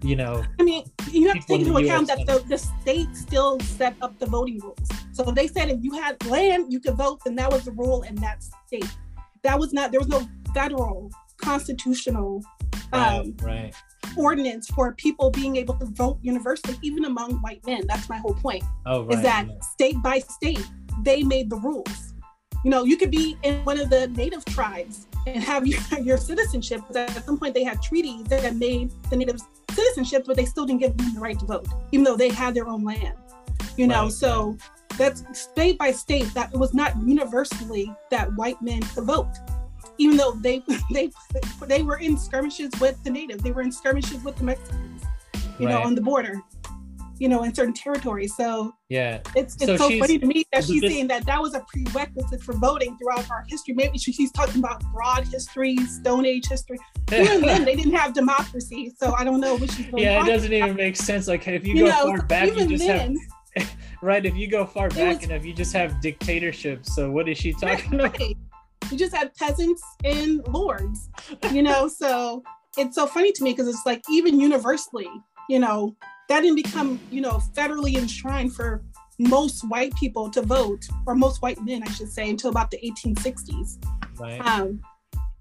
you 0.03 0.17
know 0.17 0.45
i 0.61 0.63
mean 0.63 0.85
you 1.11 1.29
have 1.29 1.41
to 1.41 1.47
take 1.47 1.61
into 1.61 1.77
account 1.77 2.07
that 2.09 2.27
the, 2.27 2.45
the 2.49 2.59
state 2.59 3.15
still 3.17 3.59
set 3.61 3.95
up 4.03 4.19
the 4.19 4.27
voting 4.27 4.59
rules. 4.61 4.89
So 5.13 5.23
they 5.31 5.47
said 5.47 5.71
if 5.71 5.79
you 5.83 5.93
had 5.95 6.25
land 6.27 6.73
you 6.73 6.81
could 6.81 6.95
vote 6.95 7.21
and 7.27 7.39
that 7.39 7.51
was 7.51 7.65
the 7.65 7.73
rule 7.73 8.03
in 8.03 8.17
that 8.17 8.43
state. 8.43 8.91
That 9.43 9.59
was 9.59 9.73
not 9.73 9.91
there 9.91 10.01
was 10.01 10.09
no 10.09 10.27
federal 10.55 11.11
constitutional 11.37 12.43
um, 12.93 13.35
right, 13.43 13.43
right. 13.43 13.75
Ordinance 14.17 14.69
for 14.69 14.93
people 14.95 15.31
being 15.31 15.57
able 15.57 15.75
to 15.75 15.87
vote 15.87 16.19
universally 16.23 16.79
even 16.83 17.05
among 17.05 17.35
white 17.37 17.65
men 17.67 17.83
that's 17.87 18.09
my 18.09 18.19
whole 18.19 18.35
point 18.35 18.65
oh, 18.87 19.05
right, 19.05 19.17
is 19.17 19.23
that 19.23 19.47
yeah. 19.47 19.55
state 19.61 19.97
by 20.03 20.19
state 20.19 20.67
they 21.03 21.23
made 21.23 21.51
the 21.51 21.57
rules 21.57 22.15
you 22.65 22.71
know 22.71 22.85
you 22.85 22.97
could 22.97 23.11
be 23.11 23.37
in 23.43 23.65
one 23.65 23.79
of 23.79 23.91
the 23.91 24.09
native 24.09 24.45
tribes 24.47 25.07
and 25.27 25.43
have 25.43 25.67
your, 25.67 25.81
your 26.01 26.17
citizenship 26.17 26.83
at 26.95 27.25
some 27.25 27.39
point 27.39 27.55
they 27.55 27.65
had 27.65 27.81
treaties 27.83 28.25
that 28.25 28.55
made 28.57 28.91
the 29.11 29.17
natives 29.17 29.45
citizenship, 29.75 30.25
but 30.27 30.37
they 30.37 30.45
still 30.45 30.65
didn't 30.65 30.81
give 30.81 30.97
them 30.97 31.15
the 31.15 31.21
right 31.21 31.39
to 31.39 31.47
vote, 31.47 31.67
even 31.93 32.05
though 32.05 32.17
they 32.17 32.29
had 32.29 32.55
their 32.55 32.69
own 32.69 32.85
land. 32.85 33.15
You 33.77 33.87
know, 33.87 34.05
right, 34.05 34.13
so 34.13 34.57
that's 34.97 35.25
state 35.39 35.79
by 35.79 35.91
state 35.91 36.33
that 36.35 36.53
it 36.55 36.57
was 36.57 36.75
not 36.75 36.97
universally 37.05 37.93
that 38.11 38.33
white 38.35 38.61
men 38.63 38.83
could 38.83 39.05
vote. 39.05 39.33
Even 39.99 40.17
though 40.17 40.33
they 40.33 40.63
they 40.93 41.11
they 41.67 41.83
were 41.83 41.99
in 41.99 42.17
skirmishes 42.17 42.71
with 42.81 43.03
the 43.05 43.11
natives, 43.11 43.43
they 43.43 43.53
were 43.53 43.63
in 43.63 43.73
skirmishes 43.73 44.23
with 44.23 44.37
the 44.37 44.45
Mexicans, 44.45 45.03
you 45.59 45.67
right. 45.67 45.73
know, 45.73 45.83
on 45.83 45.95
the 45.95 46.01
border 46.01 46.43
you 47.19 47.29
know, 47.29 47.43
in 47.45 47.55
certain 47.55 47.73
territories. 47.73 48.35
So 48.37 48.75
yeah, 48.89 49.21
it's 49.37 49.55
it's 49.57 49.67
so, 49.67 49.77
so 49.77 49.99
funny 49.99 50.19
to 50.19 50.27
me 50.27 50.45
that 50.53 50.65
she's 50.65 50.81
this, 50.81 50.93
saying 50.93 51.09
that 51.09 51.27
that 51.27 51.41
was 51.41 51.55
a 51.55 51.65
prerequisite 51.73 52.43
for 52.43 52.55
voting 52.55 52.97
throughout 52.99 53.31
our 53.31 53.45
history. 53.49 53.75
Maybe 53.75 53.99
she's 53.99 54.33
talking 54.33 54.59
about 54.59 54.83
broad 54.93 55.27
history, 55.29 55.77
Stone 55.87 56.27
Age 56.27 56.47
history. 56.49 56.79
Even 57.13 57.41
then, 57.47 57.65
they 57.65 57.77
didn't 57.77 57.95
have 57.95 58.15
democracy, 58.15 58.93
so 58.97 59.15
I 59.15 59.25
don't 59.25 59.41
know 59.41 59.55
what 59.57 59.71
she's. 59.73 59.87
Yeah, 59.95 60.23
it 60.23 60.27
doesn't 60.27 60.53
even 60.53 60.75
make 60.75 60.97
sense. 60.97 61.29
Like 61.29 61.47
if 61.47 61.67
you, 61.67 61.75
you 61.75 61.85
go 61.85 61.91
know, 61.91 62.17
far 62.17 62.23
back, 62.27 62.57
you 62.57 62.67
just 62.67 62.85
then, 62.85 63.17
have. 63.57 63.77
right, 64.03 64.25
if 64.25 64.37
you 64.37 64.49
go 64.49 64.67
far 64.67 64.89
back 64.89 65.21
was, 65.21 65.25
enough, 65.25 65.45
you 65.45 65.55
just 65.55 65.73
have 65.73 66.01
dictatorships. 66.01 66.95
So 66.95 67.11
what 67.11 67.29
is 67.29 67.39
she 67.39 67.53
talking 67.53 67.99
right, 67.99 68.15
about? 68.15 68.37
You 68.91 68.99
just 68.99 69.15
had 69.15 69.35
peasants 69.35 69.83
and 70.05 70.47
lords, 70.49 71.09
you 71.53 71.63
know. 71.63 71.89
so 72.01 72.43
it's 72.77 72.95
so 72.95 73.07
funny 73.07 73.33
to 73.33 73.43
me 73.43 73.53
because 73.53 73.69
it's 73.69 73.85
like 73.87 74.03
even 74.11 74.41
universally, 74.41 75.09
you 75.49 75.59
know, 75.59 75.97
that 76.29 76.41
didn't 76.41 76.57
become, 76.57 77.01
you 77.11 77.21
know, 77.21 77.41
federally 77.55 77.97
enshrined 77.97 78.55
for 78.55 78.83
most 79.19 79.63
white 79.69 79.95
people 79.97 80.31
to 80.31 80.43
vote, 80.43 80.85
or 81.07 81.15
most 81.15 81.43
white 81.43 81.61
men, 81.63 81.83
I 81.83 81.91
should 81.91 82.11
say, 82.11 82.29
until 82.31 82.51
about 82.51 82.71
the 82.71 82.79
1860s. 82.79 83.85
Right. 84.19 84.41
Um, 84.41 84.81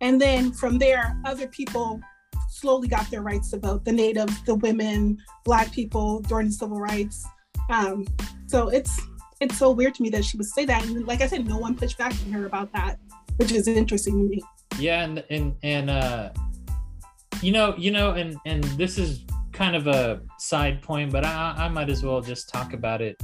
and 0.01 0.21
then 0.21 0.51
from 0.51 0.77
there, 0.77 1.17
other 1.25 1.47
people 1.47 2.01
slowly 2.49 2.87
got 2.87 3.09
their 3.09 3.21
rights 3.21 3.49
to 3.51 3.57
vote 3.57 3.83
the 3.83 3.91
natives, 3.91 4.43
the 4.43 4.55
women, 4.55 5.17
Black 5.43 5.71
people 5.71 6.19
during 6.21 6.47
the 6.47 6.53
civil 6.53 6.79
rights. 6.79 7.25
Um, 7.69 8.05
so 8.47 8.69
it's 8.69 9.01
it's 9.39 9.57
so 9.57 9.71
weird 9.71 9.95
to 9.95 10.03
me 10.03 10.09
that 10.11 10.23
she 10.23 10.37
would 10.37 10.45
say 10.45 10.65
that. 10.65 10.85
And 10.85 11.05
like 11.07 11.21
I 11.21 11.27
said, 11.27 11.47
no 11.47 11.57
one 11.57 11.75
pushed 11.75 11.97
back 11.97 12.13
on 12.25 12.31
her 12.31 12.45
about 12.45 12.71
that, 12.73 12.99
which 13.37 13.51
is 13.51 13.67
interesting 13.67 14.17
to 14.17 14.23
me. 14.29 14.41
Yeah, 14.79 15.03
and 15.03 15.23
and 15.29 15.55
and 15.63 15.89
uh, 15.89 16.29
you 17.41 17.51
know, 17.51 17.75
you 17.77 17.91
know, 17.91 18.11
and 18.11 18.37
and 18.45 18.63
this 18.63 18.97
is 18.97 19.25
kind 19.51 19.75
of 19.75 19.87
a 19.87 20.21
side 20.39 20.81
point, 20.81 21.11
but 21.11 21.23
I, 21.25 21.53
I 21.57 21.67
might 21.67 21.89
as 21.89 22.03
well 22.03 22.21
just 22.21 22.49
talk 22.49 22.73
about 22.73 23.01
it. 23.01 23.21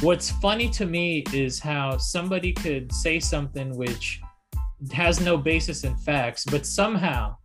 What's 0.00 0.30
funny 0.30 0.68
to 0.70 0.86
me 0.86 1.24
is 1.32 1.58
how 1.58 1.96
somebody 1.96 2.52
could 2.52 2.92
say 2.92 3.18
something 3.18 3.76
which 3.76 4.20
has 4.92 5.20
no 5.20 5.36
basis 5.36 5.84
in 5.84 5.96
facts, 5.96 6.44
but 6.44 6.66
somehow 6.66 7.36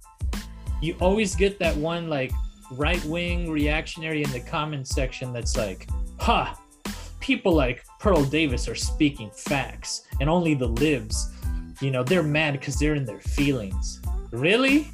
you 0.81 0.95
always 0.99 1.35
get 1.35 1.59
that 1.59 1.75
one 1.77 2.09
like 2.09 2.31
right 2.71 3.03
wing 3.05 3.49
reactionary 3.49 4.23
in 4.23 4.31
the 4.31 4.39
comment 4.39 4.87
section 4.87 5.31
that's 5.33 5.57
like, 5.57 5.87
ha, 6.19 6.55
huh, 6.55 6.93
people 7.19 7.53
like 7.53 7.83
Pearl 7.99 8.23
Davis 8.23 8.67
are 8.67 8.75
speaking 8.75 9.29
facts 9.31 10.07
and 10.19 10.29
only 10.29 10.53
the 10.53 10.67
libs, 10.67 11.31
you 11.81 11.91
know, 11.91 12.03
they're 12.03 12.23
mad 12.23 12.53
because 12.53 12.77
they're 12.77 12.95
in 12.95 13.05
their 13.05 13.19
feelings. 13.19 14.01
Really? 14.31 14.91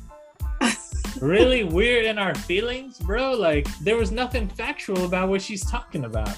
really 1.21 1.63
weird 1.63 2.05
in 2.05 2.17
our 2.17 2.35
feelings, 2.35 2.99
bro. 2.99 3.33
Like 3.33 3.67
there 3.79 3.97
was 3.97 4.11
nothing 4.11 4.47
factual 4.47 5.05
about 5.05 5.29
what 5.29 5.41
she's 5.41 5.65
talking 5.65 6.05
about. 6.05 6.35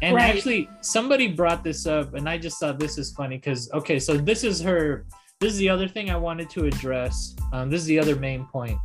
And 0.00 0.14
right. 0.14 0.34
actually, 0.34 0.68
somebody 0.80 1.26
brought 1.28 1.64
this 1.64 1.86
up, 1.86 2.14
and 2.14 2.28
I 2.28 2.38
just 2.38 2.60
thought 2.60 2.78
this 2.78 2.98
is 2.98 3.12
funny 3.12 3.36
because 3.36 3.70
okay, 3.72 3.98
so 3.98 4.16
this 4.16 4.44
is 4.44 4.60
her. 4.60 5.06
This 5.40 5.52
is 5.52 5.58
the 5.58 5.68
other 5.68 5.88
thing 5.88 6.10
I 6.10 6.16
wanted 6.16 6.50
to 6.50 6.66
address. 6.66 7.34
Um, 7.52 7.70
this 7.70 7.80
is 7.80 7.86
the 7.86 7.98
other 7.98 8.16
main 8.16 8.44
point. 8.46 8.78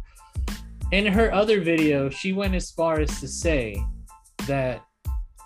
In 0.91 1.05
her 1.07 1.33
other 1.33 1.61
video, 1.61 2.09
she 2.09 2.33
went 2.33 2.53
as 2.53 2.71
far 2.71 2.99
as 2.99 3.19
to 3.19 3.27
say 3.27 3.83
that 4.47 4.85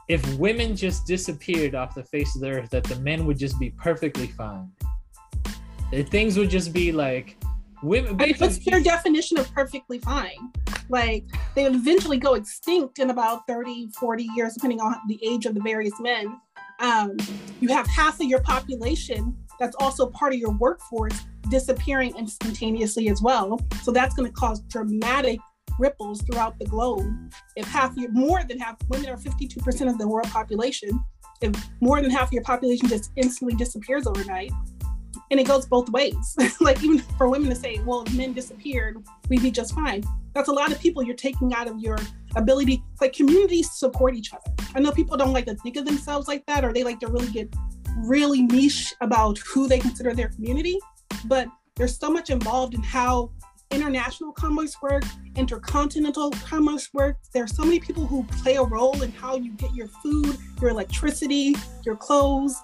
if 0.09 0.25
women 0.35 0.75
just 0.75 1.05
disappeared 1.05 1.75
off 1.75 1.95
the 1.95 2.03
face 2.03 2.35
of 2.35 2.41
the 2.41 2.49
earth, 2.49 2.69
that 2.71 2.83
the 2.83 2.97
men 2.97 3.25
would 3.25 3.37
just 3.37 3.59
be 3.59 3.69
perfectly 3.71 4.27
fine. 4.27 4.69
Things 5.91 6.37
would 6.37 6.49
just 6.49 6.73
be 6.73 6.91
like 6.91 7.37
Women, 7.83 8.17
what's 8.17 8.57
their 8.65 8.81
definition 8.81 9.37
of 9.37 9.51
perfectly 9.53 9.99
fine? 9.99 10.51
Like 10.89 11.25
they 11.53 11.65
eventually 11.65 12.17
go 12.17 12.33
extinct 12.33 12.97
in 12.97 13.11
about 13.11 13.45
30, 13.47 13.89
40 13.99 14.27
years, 14.35 14.55
depending 14.55 14.81
on 14.81 14.95
the 15.07 15.19
age 15.23 15.45
of 15.45 15.53
the 15.53 15.61
various 15.61 15.93
men. 15.99 16.39
Um, 16.79 17.17
you 17.59 17.69
have 17.69 17.85
half 17.87 18.19
of 18.19 18.25
your 18.25 18.41
population 18.41 19.37
that's 19.59 19.75
also 19.79 20.07
part 20.07 20.33
of 20.33 20.39
your 20.39 20.51
workforce 20.57 21.25
disappearing 21.49 22.15
instantaneously 22.17 23.09
as 23.09 23.21
well. 23.21 23.59
So 23.83 23.91
that's 23.91 24.15
going 24.15 24.27
to 24.27 24.33
cause 24.33 24.61
dramatic 24.61 25.39
ripples 25.79 26.23
throughout 26.23 26.57
the 26.57 26.65
globe. 26.65 27.05
If 27.55 27.67
half 27.67 27.95
your 27.95 28.11
more 28.11 28.43
than 28.43 28.59
half 28.59 28.77
women 28.89 29.09
are 29.09 29.17
52% 29.17 29.89
of 29.89 29.97
the 29.97 30.07
world 30.07 30.27
population, 30.29 30.99
if 31.41 31.69
more 31.79 32.01
than 32.01 32.09
half 32.09 32.27
of 32.27 32.33
your 32.33 32.43
population 32.43 32.87
just 32.87 33.11
instantly 33.15 33.55
disappears 33.55 34.07
overnight, 34.07 34.51
and 35.31 35.39
it 35.39 35.47
goes 35.47 35.65
both 35.65 35.89
ways. 35.89 36.35
like 36.61 36.83
even 36.83 36.99
for 37.17 37.29
women 37.29 37.49
to 37.49 37.55
say, 37.55 37.79
well, 37.85 38.03
if 38.03 38.13
men 38.13 38.33
disappeared, 38.33 39.03
we'd 39.29 39.41
be 39.41 39.51
just 39.51 39.73
fine. 39.73 40.03
That's 40.33 40.49
a 40.49 40.53
lot 40.53 40.71
of 40.71 40.79
people 40.79 41.03
you're 41.03 41.15
taking 41.15 41.53
out 41.53 41.67
of 41.67 41.79
your 41.79 41.97
ability. 42.35 42.83
Like 43.01 43.13
communities 43.13 43.71
support 43.71 44.15
each 44.15 44.33
other. 44.33 44.53
I 44.75 44.79
know 44.79 44.91
people 44.91 45.17
don't 45.17 45.33
like 45.33 45.45
to 45.45 45.55
think 45.55 45.77
of 45.77 45.85
themselves 45.85 46.27
like 46.27 46.45
that, 46.45 46.63
or 46.63 46.73
they 46.73 46.83
like 46.83 46.99
to 46.99 47.07
really 47.07 47.31
get 47.31 47.53
really 47.97 48.43
niche 48.43 48.93
about 49.01 49.39
who 49.39 49.67
they 49.67 49.79
consider 49.79 50.13
their 50.13 50.29
community. 50.29 50.79
But 51.25 51.47
there's 51.75 51.97
so 51.97 52.11
much 52.11 52.29
involved 52.29 52.73
in 52.73 52.83
how 52.83 53.31
international 53.71 54.31
commerce 54.31 54.75
works, 54.81 55.09
intercontinental 55.35 56.31
commerce 56.45 56.89
works. 56.93 57.29
There 57.33 57.43
are 57.43 57.47
so 57.47 57.63
many 57.63 57.79
people 57.79 58.05
who 58.05 58.23
play 58.23 58.55
a 58.55 58.63
role 58.63 59.01
in 59.01 59.11
how 59.11 59.35
you 59.35 59.51
get 59.53 59.73
your 59.73 59.87
food, 59.87 60.37
your 60.61 60.69
electricity, 60.69 61.55
your 61.85 61.95
clothes. 61.95 62.55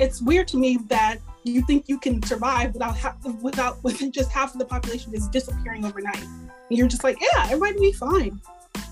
It's 0.00 0.20
weird 0.20 0.48
to 0.48 0.56
me 0.56 0.78
that 0.88 1.18
you 1.44 1.62
think 1.66 1.88
you 1.88 1.98
can 1.98 2.22
survive 2.22 2.72
without 2.72 2.96
ha- 2.96 3.16
without 3.42 3.82
with 3.84 4.10
just 4.12 4.30
half 4.30 4.52
of 4.52 4.58
the 4.58 4.64
population 4.64 5.12
just 5.12 5.30
disappearing 5.30 5.84
overnight. 5.84 6.22
And 6.22 6.78
you're 6.78 6.88
just 6.88 7.04
like, 7.04 7.18
yeah, 7.20 7.46
everybody 7.50 7.78
be 7.78 7.92
fine. 7.92 8.40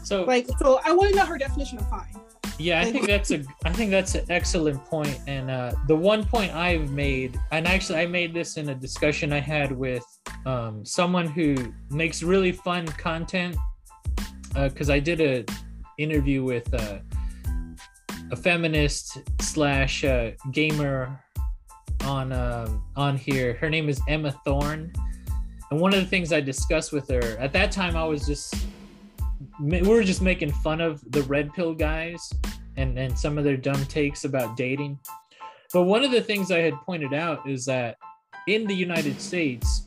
So 0.04 0.24
Like, 0.24 0.46
so 0.58 0.80
I 0.84 0.92
want 0.92 1.10
to 1.10 1.16
know 1.16 1.24
her 1.24 1.38
definition 1.38 1.78
of 1.78 1.88
fine. 1.88 2.14
Yeah, 2.58 2.80
I 2.80 2.92
think 2.92 3.06
that's 3.06 3.30
a 3.30 3.42
I 3.64 3.72
think 3.72 3.90
that's 3.90 4.14
an 4.14 4.26
excellent 4.28 4.84
point. 4.84 5.18
And 5.26 5.50
uh, 5.50 5.72
the 5.88 5.96
one 5.96 6.24
point 6.24 6.52
I've 6.54 6.90
made, 6.90 7.40
and 7.50 7.66
actually 7.66 8.00
I 8.00 8.06
made 8.06 8.34
this 8.34 8.56
in 8.56 8.68
a 8.68 8.74
discussion 8.74 9.32
I 9.32 9.40
had 9.40 9.72
with 9.72 10.04
um, 10.44 10.84
someone 10.84 11.26
who 11.26 11.56
makes 11.90 12.22
really 12.22 12.52
fun 12.52 12.86
content, 12.86 13.56
because 14.54 14.90
I 14.90 15.00
did 15.00 15.20
a 15.20 15.44
interview 15.98 16.44
with 16.44 16.72
uh, 16.74 16.98
a 18.30 18.36
feminist 18.36 19.18
slash 19.40 20.04
uh, 20.04 20.32
gamer 20.52 21.21
on 22.04 22.32
um 22.32 22.84
on 22.96 23.16
here. 23.16 23.54
Her 23.54 23.70
name 23.70 23.88
is 23.88 24.00
Emma 24.08 24.32
Thorne, 24.44 24.92
and 25.70 25.80
one 25.80 25.94
of 25.94 26.00
the 26.00 26.06
things 26.06 26.32
I 26.32 26.40
discussed 26.40 26.92
with 26.92 27.08
her 27.08 27.36
at 27.38 27.52
that 27.52 27.72
time, 27.72 27.96
I 27.96 28.04
was 28.04 28.26
just 28.26 28.54
we 29.60 29.82
were 29.82 30.02
just 30.02 30.22
making 30.22 30.52
fun 30.52 30.80
of 30.80 31.00
the 31.12 31.22
red 31.22 31.52
pill 31.52 31.74
guys 31.74 32.32
and 32.76 32.98
and 32.98 33.18
some 33.18 33.38
of 33.38 33.44
their 33.44 33.56
dumb 33.56 33.84
takes 33.86 34.24
about 34.24 34.56
dating. 34.56 34.98
But 35.72 35.82
one 35.84 36.04
of 36.04 36.10
the 36.10 36.20
things 36.20 36.50
I 36.50 36.58
had 36.58 36.74
pointed 36.82 37.14
out 37.14 37.48
is 37.48 37.64
that 37.66 37.96
in 38.46 38.66
the 38.66 38.74
United 38.74 39.20
States, 39.20 39.86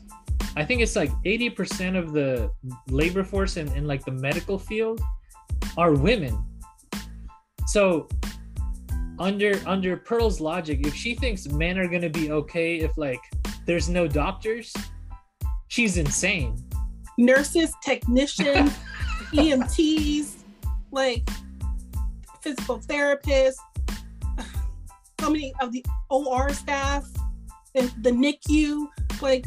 I 0.56 0.64
think 0.64 0.80
it's 0.80 0.96
like 0.96 1.10
80% 1.24 1.96
of 1.96 2.12
the 2.12 2.50
labor 2.88 3.22
force 3.22 3.56
in, 3.56 3.68
in 3.74 3.86
like 3.86 4.04
the 4.04 4.10
medical 4.10 4.58
field 4.58 5.00
are 5.76 5.92
women. 5.92 6.42
So 7.66 8.08
under 9.18 9.60
under 9.66 9.96
Pearl's 9.96 10.40
logic, 10.40 10.86
if 10.86 10.94
she 10.94 11.14
thinks 11.14 11.48
men 11.48 11.78
are 11.78 11.88
gonna 11.88 12.10
be 12.10 12.30
okay 12.32 12.76
if 12.78 12.96
like 12.96 13.20
there's 13.66 13.88
no 13.88 14.06
doctors, 14.06 14.72
she's 15.68 15.96
insane. 15.96 16.56
Nurses, 17.18 17.72
technicians, 17.82 18.70
EMTs, 19.32 20.36
like 20.92 21.28
physical 22.42 22.78
therapists, 22.80 23.56
so 25.20 25.30
many 25.30 25.52
of 25.60 25.72
the 25.72 25.84
OR 26.10 26.50
staff, 26.52 27.04
the, 27.74 27.90
the 28.02 28.10
NICU, 28.10 28.86
like 29.22 29.46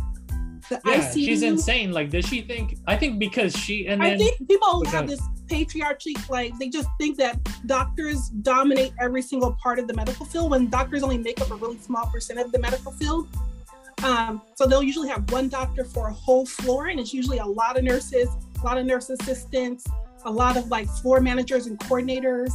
the 0.70 0.82
Yeah, 0.86 0.98
ICU. 1.00 1.14
she's 1.14 1.44
insane. 1.44 1.92
Like, 1.92 2.10
does 2.10 2.26
she 2.26 2.42
think? 2.42 2.78
I 2.88 2.96
think 2.98 3.20
because 3.20 3.56
she 3.56 3.88
and 3.88 4.02
I 4.02 4.10
then 4.10 4.18
think 4.20 4.48
people 4.48 4.84
have 4.86 5.08
this 5.08 5.22
patriarchy, 5.50 6.30
like 6.30 6.58
they 6.60 6.70
just 6.70 6.88
think 6.98 7.18
that 7.18 7.40
doctors 7.66 8.30
dominate 8.30 8.94
every 9.00 9.22
single 9.22 9.54
part 9.62 9.80
of 9.80 9.88
the 9.88 9.94
medical 9.94 10.26
field 10.26 10.52
when 10.52 10.70
doctors 10.70 11.04
only 11.04 11.18
make 11.18 11.42
up 11.42 11.52
a 11.52 11.56
really 11.56 11.78
small 11.80 12.06
percent 12.08 12.40
of 12.40 12.52
the 12.52 12.60
medical 12.60 12.92
field. 12.92 13.28
Um, 14.04 14.42
so 14.56 14.66
they'll 14.66 14.84
usually 14.84 15.10
have 15.10 15.30
one 15.32 15.50
doctor 15.50 15.84
for 15.84 16.08
a 16.08 16.14
whole 16.14 16.46
floor, 16.46 16.88
and 16.88 17.00
it's 17.00 17.14
usually 17.14 17.40
a 17.40 17.46
lot 17.46 17.78
of 17.78 17.84
nurses, 17.84 18.30
a 18.62 18.66
lot 18.66 18.78
of 18.78 18.86
nurse 18.86 19.10
assistants, 19.10 19.86
a 20.26 20.32
lot 20.32 20.58
of 20.58 20.68
like 20.70 20.88
floor 20.88 21.20
managers 21.20 21.66
and 21.68 21.78
coordinators 21.80 22.52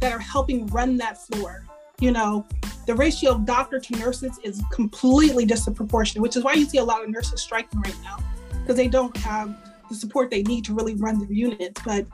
that 0.00 0.12
are 0.12 0.18
helping 0.18 0.66
run 0.68 0.96
that 0.96 1.18
floor. 1.18 1.64
You 2.00 2.12
know, 2.12 2.46
the 2.86 2.94
ratio 2.94 3.32
of 3.32 3.44
doctor 3.44 3.78
to 3.78 3.96
nurses 3.98 4.38
is 4.42 4.62
completely 4.72 5.44
disproportionate, 5.44 6.22
which 6.22 6.36
is 6.36 6.42
why 6.42 6.54
you 6.54 6.64
see 6.64 6.78
a 6.78 6.84
lot 6.84 7.02
of 7.02 7.10
nurses 7.10 7.40
striking 7.40 7.80
right 7.80 7.96
now 8.02 8.18
because 8.60 8.76
they 8.76 8.88
don't 8.88 9.16
have 9.18 9.54
the 9.88 9.94
support 9.94 10.30
they 10.30 10.42
need 10.42 10.64
to 10.64 10.74
really 10.74 10.94
run 10.94 11.18
their 11.18 11.32
units. 11.32 11.80
But 11.84 12.06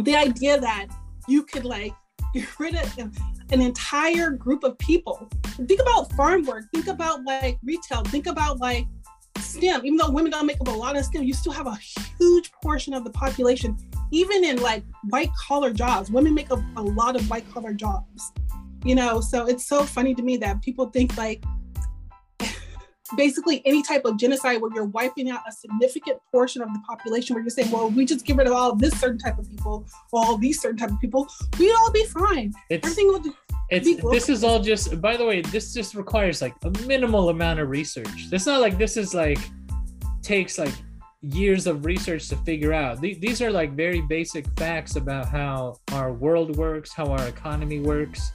the 0.00 0.14
idea 0.16 0.60
that 0.60 0.86
you 1.28 1.42
could 1.42 1.64
like 1.64 1.92
get 2.34 2.58
rid 2.58 2.74
of 2.74 2.98
an 3.50 3.60
entire 3.60 4.30
group 4.30 4.64
of 4.64 4.76
people. 4.78 5.28
Think 5.66 5.80
about 5.80 6.12
farm 6.12 6.44
work, 6.44 6.64
think 6.74 6.88
about 6.88 7.24
like 7.24 7.58
retail, 7.62 8.02
think 8.04 8.26
about 8.26 8.58
like 8.58 8.86
STEM. 9.38 9.84
Even 9.84 9.96
though 9.96 10.10
women 10.10 10.30
don't 10.30 10.46
make 10.46 10.60
up 10.60 10.68
a 10.68 10.72
lot 10.72 10.96
of 10.96 11.04
STEM, 11.04 11.22
you 11.22 11.32
still 11.32 11.52
have 11.52 11.66
a 11.66 11.76
huge 12.18 12.52
portion 12.62 12.94
of 12.94 13.04
the 13.04 13.10
population, 13.10 13.76
even 14.10 14.44
in 14.44 14.60
like 14.60 14.84
white 15.04 15.30
collar 15.46 15.72
jobs. 15.72 16.10
Women 16.10 16.34
make 16.34 16.50
up 16.50 16.60
a 16.76 16.82
lot 16.82 17.16
of 17.16 17.28
white 17.30 17.50
collar 17.52 17.72
jobs. 17.72 18.32
You 18.84 18.94
know, 18.94 19.20
so 19.20 19.46
it's 19.46 19.66
so 19.66 19.84
funny 19.84 20.14
to 20.14 20.22
me 20.22 20.36
that 20.38 20.62
people 20.62 20.90
think 20.90 21.16
like 21.16 21.42
basically 23.16 23.62
any 23.64 23.82
type 23.82 24.04
of 24.04 24.16
genocide 24.18 24.60
where 24.60 24.70
you're 24.74 24.86
wiping 24.86 25.30
out 25.30 25.40
a 25.48 25.52
significant 25.52 26.18
portion 26.30 26.62
of 26.62 26.72
the 26.72 26.80
population 26.86 27.34
where 27.34 27.42
you're 27.42 27.50
saying, 27.50 27.70
well, 27.70 27.90
we 27.90 28.04
just 28.04 28.24
get 28.24 28.36
rid 28.36 28.46
of 28.46 28.52
all 28.52 28.74
this 28.74 28.98
certain 28.98 29.18
type 29.18 29.38
of 29.38 29.48
people, 29.48 29.86
all 30.12 30.36
these 30.36 30.60
certain 30.60 30.76
type 30.76 30.90
of 30.90 31.00
people, 31.00 31.28
we'd 31.58 31.72
all 31.72 31.92
be 31.92 32.04
fine. 32.06 32.52
it's 32.70 32.86
Everything 32.86 33.08
will 33.08 33.22
it's 33.68 34.00
this 34.10 34.28
is 34.28 34.44
all 34.44 34.60
just. 34.60 35.00
By 35.00 35.16
the 35.16 35.24
way, 35.24 35.40
this 35.40 35.74
just 35.74 35.94
requires 35.94 36.40
like 36.40 36.54
a 36.62 36.70
minimal 36.86 37.30
amount 37.30 37.58
of 37.58 37.68
research. 37.68 38.28
It's 38.30 38.46
not 38.46 38.60
like 38.60 38.78
this 38.78 38.96
is 38.96 39.12
like 39.12 39.38
takes 40.22 40.56
like 40.56 40.72
years 41.22 41.66
of 41.66 41.84
research 41.84 42.28
to 42.28 42.36
figure 42.36 42.72
out. 42.72 43.00
These 43.00 43.42
are 43.42 43.50
like 43.50 43.74
very 43.74 44.00
basic 44.02 44.46
facts 44.56 44.96
about 44.96 45.26
how 45.26 45.76
our 45.92 46.12
world 46.12 46.56
works, 46.56 46.92
how 46.92 47.06
our 47.06 47.26
economy 47.26 47.80
works, 47.80 48.30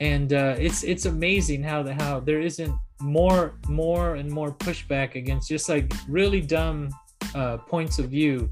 and 0.00 0.32
uh, 0.32 0.54
it's 0.58 0.82
it's 0.84 1.06
amazing 1.06 1.62
how 1.62 1.82
the 1.82 1.94
how 1.94 2.20
there 2.20 2.40
isn't 2.40 2.74
more 3.00 3.54
more 3.68 4.16
and 4.16 4.30
more 4.30 4.52
pushback 4.52 5.14
against 5.14 5.48
just 5.48 5.68
like 5.68 5.92
really 6.08 6.40
dumb 6.40 6.90
uh, 7.34 7.56
points 7.58 7.98
of 7.98 8.10
view 8.10 8.48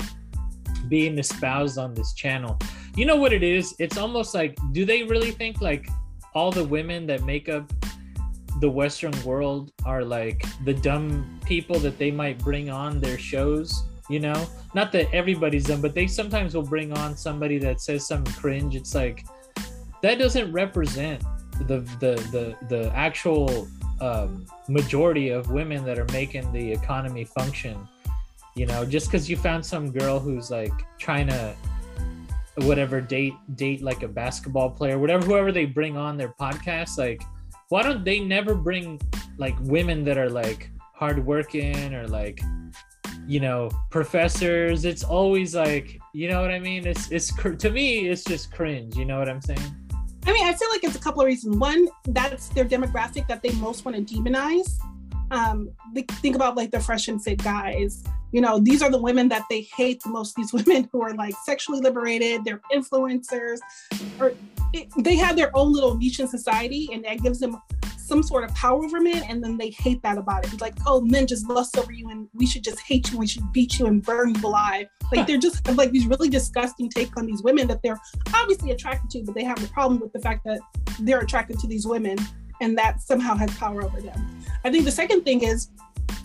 being 0.88 1.18
espoused 1.18 1.78
on 1.78 1.94
this 1.94 2.12
channel. 2.14 2.59
You 2.96 3.07
know 3.07 3.16
what 3.16 3.33
it 3.33 3.42
is? 3.42 3.74
It's 3.78 3.96
almost 3.96 4.35
like, 4.35 4.57
do 4.72 4.85
they 4.85 5.02
really 5.02 5.30
think 5.30 5.61
like 5.61 5.88
all 6.35 6.50
the 6.50 6.64
women 6.64 7.07
that 7.07 7.24
make 7.24 7.48
up 7.48 7.72
the 8.61 8.70
Western 8.70 9.12
world 9.24 9.72
are 9.85 10.04
like 10.04 10.44
the 10.64 10.74
dumb 10.74 11.40
people 11.44 11.78
that 11.80 11.98
they 11.98 12.11
might 12.11 12.38
bring 12.38 12.70
on 12.70 13.00
their 13.00 13.18
shows? 13.18 13.85
You 14.11 14.20
know, 14.20 14.46
not 14.74 14.92
that 14.92 15.12
everybody's 15.14 15.64
dumb, 15.64 15.80
but 15.80 15.94
they 15.94 16.07
sometimes 16.07 16.54
will 16.54 16.62
bring 16.62 16.92
on 16.92 17.16
somebody 17.16 17.59
that 17.59 17.80
says 17.80 18.07
something 18.07 18.35
cringe. 18.35 18.76
It's 18.76 18.94
like 18.94 19.24
that 20.02 20.18
doesn't 20.18 20.52
represent 20.52 21.24
the 21.61 21.81
the 22.01 22.14
the 22.33 22.57
the 22.69 22.93
actual 22.95 23.69
um, 24.01 24.47
majority 24.69 25.31
of 25.31 25.51
women 25.51 25.85
that 25.85 25.99
are 25.99 26.07
making 26.12 26.51
the 26.53 26.73
economy 26.73 27.25
function 27.25 27.87
you 28.55 28.67
know 28.67 28.85
just 28.85 29.07
because 29.07 29.29
you 29.29 29.37
found 29.37 29.64
some 29.64 29.90
girl 29.90 30.19
who's 30.19 30.51
like 30.51 30.73
trying 30.99 31.29
to 31.29 31.55
whatever 32.59 33.01
date 33.01 33.35
date 33.57 33.83
like 33.83 34.03
a 34.03 34.09
basketball 34.09 34.71
player 34.71 34.99
whatever 34.99 35.25
whoever 35.27 35.51
they 35.53 35.64
bring 35.64 35.97
on 35.97 36.17
their 36.17 36.35
podcast 36.40 36.99
like 36.99 37.23
why 37.69 37.83
don't 37.83 38.05
they 38.05 38.21
never 38.21 38.55
bring 38.55 39.01
like 39.38 39.55
women 39.62 40.05
that 40.05 40.19
are 40.19 40.31
like 40.31 40.71
hardworking 40.95 41.95
or 41.95 42.07
like 42.07 42.40
you 43.27 43.40
know 43.40 43.71
professors? 43.90 44.85
It's 44.85 45.03
always 45.03 45.55
like 45.55 45.99
you 46.12 46.29
know 46.29 46.40
what 46.40 46.51
i 46.51 46.59
mean? 46.59 46.87
It's 46.87 47.11
it's 47.11 47.33
to 47.59 47.71
me 47.71 48.09
it's 48.09 48.23
just 48.25 48.53
cringe 48.53 48.97
you 48.97 49.05
know 49.05 49.19
what 49.19 49.29
i'm 49.29 49.40
saying 49.40 49.84
I 50.27 50.33
mean, 50.33 50.47
I 50.47 50.53
feel 50.55 50.69
like 50.71 50.85
it's 50.85 50.97
a 50.97 51.01
couple 51.01 51.21
of 51.21 51.27
reasons. 51.27 51.57
One, 51.57 51.89
that's 52.07 52.49
their 52.49 52.65
demographic 52.65 53.29
that 53.29 53.43
they 53.43 53.53
most 53.53 53.85
want 53.85 53.97
to 53.97 54.15
demonize. 54.15 54.79
Um, 55.31 55.71
think 55.95 56.37
about 56.37 56.57
like 56.57 56.71
the 56.71 56.81
fresh 56.81 57.09
and 57.09 57.23
fit 57.23 57.43
guys. 57.43 58.05
You 58.33 58.41
know, 58.41 58.59
these 58.59 58.83
are 58.83 58.91
the 58.91 59.01
women 59.01 59.29
that 59.29 59.43
they 59.51 59.63
hate 59.63 60.03
the 60.03 60.11
most. 60.11 60.35
These 60.35 60.53
women 60.67 60.89
who 60.93 61.03
are 61.03 61.15
like 61.15 61.35
sexually 61.45 61.81
liberated, 61.81 62.45
they're 62.45 62.61
influencers, 62.73 63.59
or 64.19 64.35
it, 64.73 64.89
they 64.99 65.17
have 65.17 65.37
their 65.37 65.57
own 65.57 65.73
little 65.73 65.97
niche 65.97 66.21
in 66.21 66.29
society, 66.29 66.89
and 66.93 67.05
that 67.05 67.23
gives 67.23 67.39
them 67.39 67.61
some 68.05 68.23
sort 68.23 68.45
of 68.45 68.55
power 68.55 68.85
over 68.85 69.01
men. 69.01 69.23
And 69.29 69.43
then 69.43 69.57
they 69.57 69.71
hate 69.71 70.03
that 70.03 70.19
about 70.19 70.45
it. 70.45 70.53
It's 70.53 70.62
like, 70.62 70.75
oh, 70.87 71.01
men 71.01 71.27
just 71.27 71.49
lust 71.49 71.77
over 71.79 71.93
you, 71.93 72.11
and 72.11 72.29
we 72.35 72.47
should 72.47 72.64
just 72.64 72.81
hate 72.81 73.11
you, 73.11 73.19
we 73.19 73.27
should 73.27 73.53
beat 73.53 73.79
you 73.79 73.87
and 73.87 74.03
burn 74.03 74.35
you 74.35 74.47
alive. 74.47 74.87
Like 75.12 75.27
they're 75.27 75.38
just 75.38 75.67
like 75.77 75.90
these 75.90 76.07
really 76.07 76.29
disgusting 76.29 76.88
take 76.88 77.17
on 77.17 77.27
these 77.27 77.43
women 77.43 77.67
that 77.69 77.81
they're 77.83 78.01
obviously 78.35 78.71
attracted 78.71 79.11
to, 79.11 79.25
but 79.25 79.35
they 79.35 79.45
have 79.45 79.62
a 79.62 79.69
problem 79.69 80.01
with 80.01 80.12
the 80.12 80.21
fact 80.21 80.45
that 80.45 80.61
they're 81.01 81.21
attracted 81.21 81.59
to 81.61 81.67
these 81.67 81.87
women 81.87 82.19
and 82.61 82.77
that 82.79 83.01
somehow 83.01 83.35
has 83.35 83.55
power 83.57 83.83
over 83.83 84.01
them. 84.01 84.40
I 84.64 84.71
think 84.71 84.85
the 84.85 84.93
second 84.93 85.23
thing 85.23 85.43
is 85.43 85.71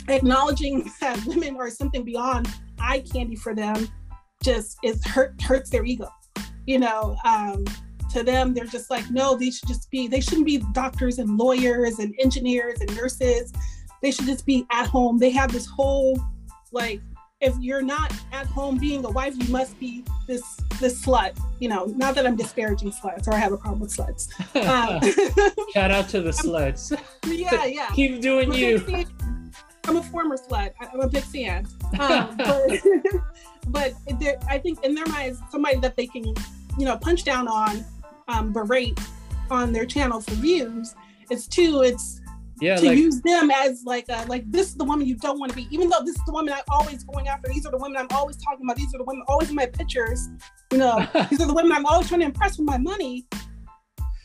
acknowledging 0.08 0.90
that 1.02 1.24
women 1.26 1.58
are 1.58 1.70
something 1.70 2.04
beyond 2.04 2.48
eye 2.80 3.04
candy 3.12 3.36
for 3.36 3.54
them 3.54 3.88
just 4.44 4.78
is 4.84 5.06
hurt 5.06 5.40
hurts 5.42 5.70
their 5.70 5.84
ego. 5.86 6.10
You 6.66 6.80
know, 6.80 7.18
um, 7.26 7.66
to 8.10 8.24
them, 8.24 8.54
they're 8.54 8.66
just 8.66 8.90
like, 8.90 9.10
no, 9.10 9.36
they 9.36 9.52
should 9.52 9.68
just 9.68 9.90
be, 9.92 10.08
they 10.08 10.22
shouldn't 10.22 10.46
be 10.46 10.64
doctors 10.74 11.20
and 11.20 11.38
lawyers 11.38 12.00
and 12.00 12.14
engineers 12.20 12.82
and 12.82 12.96
nurses. 12.96 13.54
They 14.02 14.12
should 14.12 14.26
just 14.26 14.46
be 14.46 14.66
at 14.72 14.88
home. 14.88 15.20
They 15.20 15.32
have 15.32 15.52
this 15.52 15.66
whole 15.66 16.20
like 16.72 17.02
if 17.42 17.56
you're 17.60 17.82
not 17.82 18.14
at 18.34 18.46
home 18.48 18.78
being 18.78 19.04
a 19.06 19.10
wife, 19.10 19.34
you 19.38 19.48
must 19.50 19.80
be 19.80 20.04
this 20.28 20.44
this 20.80 21.06
slut. 21.06 21.38
You 21.60 21.70
know, 21.70 21.86
not 21.86 22.16
that 22.16 22.26
I'm 22.26 22.36
disparaging 22.36 22.92
sluts 22.92 23.28
or 23.28 23.34
I 23.34 23.38
have 23.38 23.54
a 23.54 23.58
problem 23.58 23.80
with 23.82 23.96
sluts. 23.96 24.30
Um, 24.56 25.02
shout 25.74 25.92
out 25.92 26.10
to 26.10 26.22
the 26.22 26.32
sluts 26.32 26.98
yeah, 27.26 27.66
yeah. 27.66 27.90
keep 27.96 28.22
doing 28.22 28.52
I'm 28.52 28.58
you. 28.58 29.06
I'm 29.86 29.98
a 29.98 30.04
former 30.04 30.38
slut. 30.38 30.74
I'm 30.80 31.02
a 31.02 31.08
big 31.08 31.24
fan. 31.24 31.68
Um, 32.00 32.38
but 32.38 32.72
but 33.68 33.94
I 34.50 34.60
think 34.60 34.84
in 34.84 34.94
their 34.94 35.08
minds, 35.08 35.40
somebody 35.50 35.78
that 35.78 35.96
they 35.96 36.08
can, 36.08 36.26
you 36.78 36.86
know, 36.86 36.98
punch 36.98 37.24
down 37.24 37.48
on, 37.48 37.86
um, 38.30 38.54
berate 38.54 39.00
on 39.50 39.74
their 39.74 39.86
channel 39.86 40.22
for 40.22 40.32
views. 40.36 40.96
It's 41.30 41.48
two. 41.48 41.82
It's 41.82 42.22
Yeah, 42.62 42.76
to 42.76 42.86
like 42.88 42.98
use 42.98 43.22
them 43.22 43.52
as 43.52 43.84
like 43.86 44.06
a, 44.10 44.26
like 44.28 44.50
this 44.52 44.68
is 44.68 44.76
the 44.76 44.84
woman 44.84 45.08
you 45.08 45.16
don't 45.16 45.40
want 45.40 45.52
to 45.52 45.56
be, 45.56 45.68
even 45.72 45.90
though 45.90 46.02
this 46.06 46.16
is 46.16 46.26
the 46.26 46.32
woman 46.32 46.54
I'm 46.54 46.64
always 46.70 47.04
going 47.04 47.28
after. 47.28 47.50
These 47.50 47.66
are 47.66 47.72
the 47.72 47.78
women 47.78 47.98
I'm 47.98 48.08
always 48.12 48.38
talking 48.38 48.66
about. 48.66 48.78
These 48.78 48.94
are 48.94 48.98
the 49.00 49.04
women 49.04 49.24
always 49.28 49.50
in 49.50 49.56
my 49.56 49.66
pictures. 49.66 50.30
You 50.72 50.78
know, 50.78 51.08
these 51.30 51.42
are 51.42 51.48
the 51.48 51.54
women 51.54 51.72
I'm 51.72 51.86
always 51.86 52.08
trying 52.08 52.22
to 52.22 52.28
impress 52.28 52.58
with 52.58 52.68
my 52.68 52.78
money. 52.78 53.28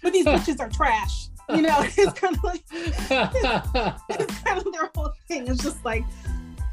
But 0.02 0.12
these 0.12 0.26
bitches 0.34 0.60
are 0.60 0.68
trash. 0.68 1.28
You 1.50 1.62
know, 1.62 1.76
it's 1.82 2.18
kind 2.18 2.36
of 2.36 2.44
like 2.44 2.64
it's 2.72 4.38
kind 4.40 4.58
of 4.58 4.72
their 4.72 4.90
whole 4.94 5.12
thing. 5.28 5.46
It's 5.48 5.62
just 5.62 5.84
like 5.84 6.04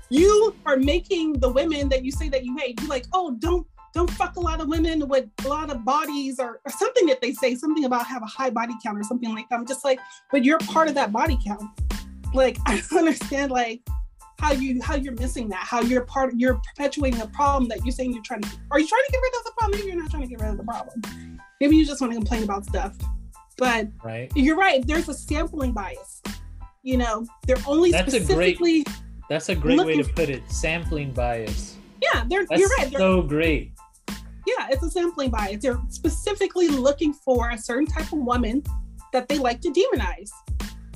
you 0.10 0.56
are 0.66 0.78
making 0.78 1.40
the 1.40 1.50
women 1.50 1.88
that 1.90 2.04
you 2.04 2.12
say 2.12 2.28
that 2.30 2.44
you 2.44 2.58
hate. 2.58 2.82
You 2.82 2.88
like, 2.88 3.06
oh, 3.14 3.36
don't 3.40 3.66
don't 3.94 4.10
fuck 4.12 4.36
a 4.38 4.40
lot 4.40 4.62
of 4.62 4.68
women 4.68 5.08
with 5.08 5.26
a 5.44 5.48
lot 5.48 5.70
of 5.70 5.84
bodies 5.84 6.40
or, 6.40 6.62
or 6.66 6.72
something 6.72 7.06
that 7.08 7.22
they 7.22 7.34
say, 7.34 7.56
something 7.56 7.86
about 7.86 8.06
have 8.06 8.24
a 8.24 8.28
high 8.28 8.50
body 8.50 8.74
count 8.84 8.98
or 8.98 9.04
something 9.04 9.34
like 9.34 9.50
that. 9.50 9.60
I'm 9.60 9.66
just 9.66 9.84
like, 9.84 10.00
but 10.32 10.46
you're 10.46 10.60
part 10.60 10.88
of 10.88 10.96
that 10.96 11.12
body 11.12 11.38
count. 11.46 11.64
Like 12.34 12.58
I 12.66 12.82
don't 12.90 13.00
understand 13.00 13.52
like 13.52 13.82
how 14.40 14.54
you 14.54 14.82
how 14.82 14.96
you're 14.96 15.14
missing 15.14 15.50
that, 15.50 15.60
how 15.60 15.82
you're 15.82 16.06
part 16.06 16.34
you're 16.36 16.62
perpetuating 16.70 17.22
a 17.22 17.28
problem 17.28 17.68
that 17.70 17.86
you're 17.86 17.92
saying 17.92 18.14
you're 18.14 18.24
trying 18.24 18.42
to 18.42 18.50
are 18.72 18.80
you 18.80 18.88
trying 18.88 19.04
to 19.06 19.12
get 19.12 19.20
rid 19.22 19.34
of 19.36 19.44
the 19.44 19.52
problem? 19.58 19.80
Maybe 19.80 19.92
you're 19.92 20.02
not 20.02 20.10
trying 20.10 20.24
to 20.24 20.30
get 20.30 20.42
rid 20.42 20.52
of 20.52 20.58
the 20.58 20.64
problem. 20.64 21.02
Maybe 21.60 21.76
you 21.76 21.86
just 21.86 22.02
want 22.02 22.14
to 22.14 22.18
complain 22.18 22.44
about 22.44 22.66
stuff. 22.66 22.96
But 23.58 23.90
right. 24.04 24.32
you're 24.36 24.58
right, 24.58 24.86
there's 24.88 25.08
a 25.10 25.14
sampling 25.14 25.72
bias. 25.72 26.24
You 26.82 26.98
know, 26.98 27.28
they're 27.46 27.58
only 27.68 27.92
That's 27.92 28.14
a 28.16 28.20
great- 28.20 28.88
That's 29.30 29.50
a 29.50 29.56
great 29.56 29.80
way 29.80 30.02
to 30.02 30.04
put 30.04 30.30
it. 30.30 30.42
Sampling 30.50 31.14
bias. 31.14 31.78
yeah, 32.02 32.26
they're 32.28 32.46
That's 32.48 32.60
you're 32.60 32.70
right. 32.80 32.90
They're, 32.90 33.00
so 33.00 33.22
great. 33.22 33.74
Yeah, 34.46 34.68
it's 34.70 34.84
a 34.84 34.90
sampling 34.90 35.30
bias. 35.30 35.62
They're 35.62 35.80
specifically 35.90 36.68
looking 36.68 37.14
for 37.14 37.50
a 37.50 37.58
certain 37.58 37.86
type 37.86 38.12
of 38.12 38.20
woman 38.20 38.64
that 39.14 39.28
they 39.28 39.38
like 39.38 39.62
to 39.62 39.70
demonize. 39.70 40.30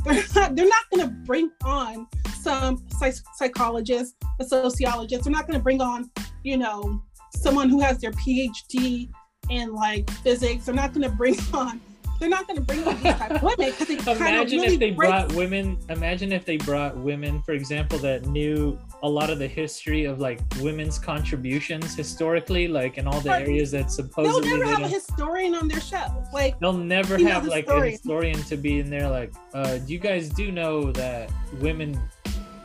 They're 0.03 0.23
not, 0.36 0.55
they're 0.55 0.67
not 0.67 0.89
going 0.93 1.08
to 1.08 1.13
bring 1.25 1.51
on 1.63 2.08
some 2.41 2.84
psych- 2.99 3.15
psychologist, 3.36 4.15
a 4.39 4.45
sociologist. 4.45 5.23
They're 5.23 5.34
not 5.34 5.47
going 5.47 5.60
to 5.60 5.63
bring 5.63 5.81
on, 5.81 6.10
you 6.43 6.58
know, 6.58 7.01
someone 7.36 7.69
who 7.69 7.79
has 7.81 7.99
their 7.99 8.12
PhD 8.12 9.10
in 9.49 9.73
like 9.73 10.10
physics. 10.10 10.65
They're 10.65 10.75
not 10.75 10.93
going 10.93 11.10
to 11.10 11.15
bring 11.15 11.38
on. 11.53 11.81
They're 12.19 12.29
not 12.29 12.47
going 12.47 12.58
to 12.58 12.63
bring 12.63 12.88
on 12.88 12.95
these 12.95 13.13
type 13.13 13.31
of 13.31 13.43
women 13.43 13.71
because 13.71 13.88
they 13.88 13.95
kind 13.97 14.10
of 14.10 14.17
Imagine 14.21 14.60
really 14.62 14.73
if 14.75 14.79
they 14.79 14.91
break- 14.91 15.10
brought 15.10 15.34
women. 15.34 15.77
Imagine 15.89 16.31
if 16.31 16.45
they 16.45 16.58
brought 16.58 16.95
women, 16.97 17.41
for 17.41 17.51
example, 17.51 17.97
that 17.99 18.25
knew 18.25 18.79
a 19.03 19.10
lot 19.10 19.29
of 19.29 19.39
the 19.39 19.47
history 19.47 20.05
of 20.05 20.19
like 20.19 20.39
women's 20.62 20.97
contributions 20.97 21.95
historically, 21.95 22.67
like 22.67 22.97
in 22.97 23.08
all 23.08 23.19
the 23.21 23.31
areas 23.31 23.71
that 23.71 23.91
supposedly 23.91 24.49
They'll 24.49 24.60
never 24.60 24.65
they 24.65 24.71
have 24.71 24.81
a 24.81 24.88
historian 24.88 25.55
on 25.55 25.67
their 25.67 25.81
show. 25.81 26.23
Like 26.34 26.60
They'll 26.60 26.73
never 26.73 27.17
have 27.17 27.45
like 27.45 27.67
a 27.67 27.86
historian. 27.89 27.91
historian 27.91 28.43
to 28.43 28.58
be 28.58 28.79
in 28.79 28.89
there 28.89 29.10
like, 29.10 29.34
uh, 29.53 29.79
you 29.86 29.99
guys 29.99 30.29
do 30.29 30.51
know 30.51 30.91
that 30.93 31.31
women, 31.60 32.01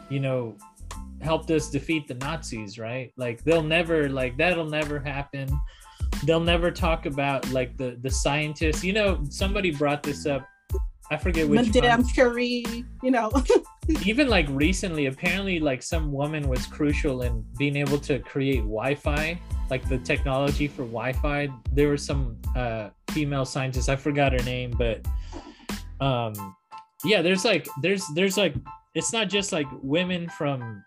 you 0.09 0.21
know, 0.21 0.57
helped 1.21 1.51
us 1.51 1.71
defeat 1.71 2.09
the 2.09 2.15
Nazis, 2.15 2.79
right? 2.79 3.13
Like 3.17 3.45
they'll 3.45 3.63
never 3.63 4.09
like 4.09 4.37
that'll 4.37 4.69
never 4.69 4.99
happen. 4.99 5.49
They'll 6.25 6.41
never 6.41 6.71
talk 6.71 7.07
about 7.07 7.51
like 7.51 7.77
the 7.77 7.99
the 8.01 8.11
scientists. 8.11 8.83
You 8.83 8.93
know, 8.93 9.25
somebody 9.29 9.71
brought 9.71 10.03
this 10.03 10.27
up. 10.27 10.47
I 11.11 11.17
forget 11.17 11.49
which 11.49 11.75
Madame 11.75 12.03
one. 12.03 12.11
Curie, 12.11 12.65
you 13.03 13.11
know. 13.11 13.33
Even 14.05 14.29
like 14.29 14.47
recently, 14.51 15.07
apparently 15.07 15.59
like 15.59 15.83
some 15.83 16.13
woman 16.13 16.49
was 16.49 16.67
crucial 16.67 17.23
in 17.23 17.45
being 17.59 17.77
able 17.77 17.99
to 17.99 18.21
create 18.21 18.61
Wi-Fi, 18.61 19.41
like 19.71 19.89
the 19.89 19.99
technology 19.99 20.69
for 20.69 20.83
Wi-Fi. 20.83 21.49
There 21.73 21.89
was 21.89 22.05
some 22.05 22.37
uh 22.55 22.91
female 23.11 23.45
scientist, 23.45 23.89
I 23.89 23.97
forgot 23.97 24.33
her 24.33 24.45
name, 24.45 24.73
but 24.79 25.05
um 26.01 26.55
yeah, 27.05 27.23
there's 27.23 27.45
like 27.45 27.69
there's 27.83 28.07
there's 28.15 28.37
like 28.37 28.55
it's 28.95 29.13
not 29.13 29.29
just 29.29 29.53
like 29.53 29.67
women 29.83 30.29
from 30.29 30.85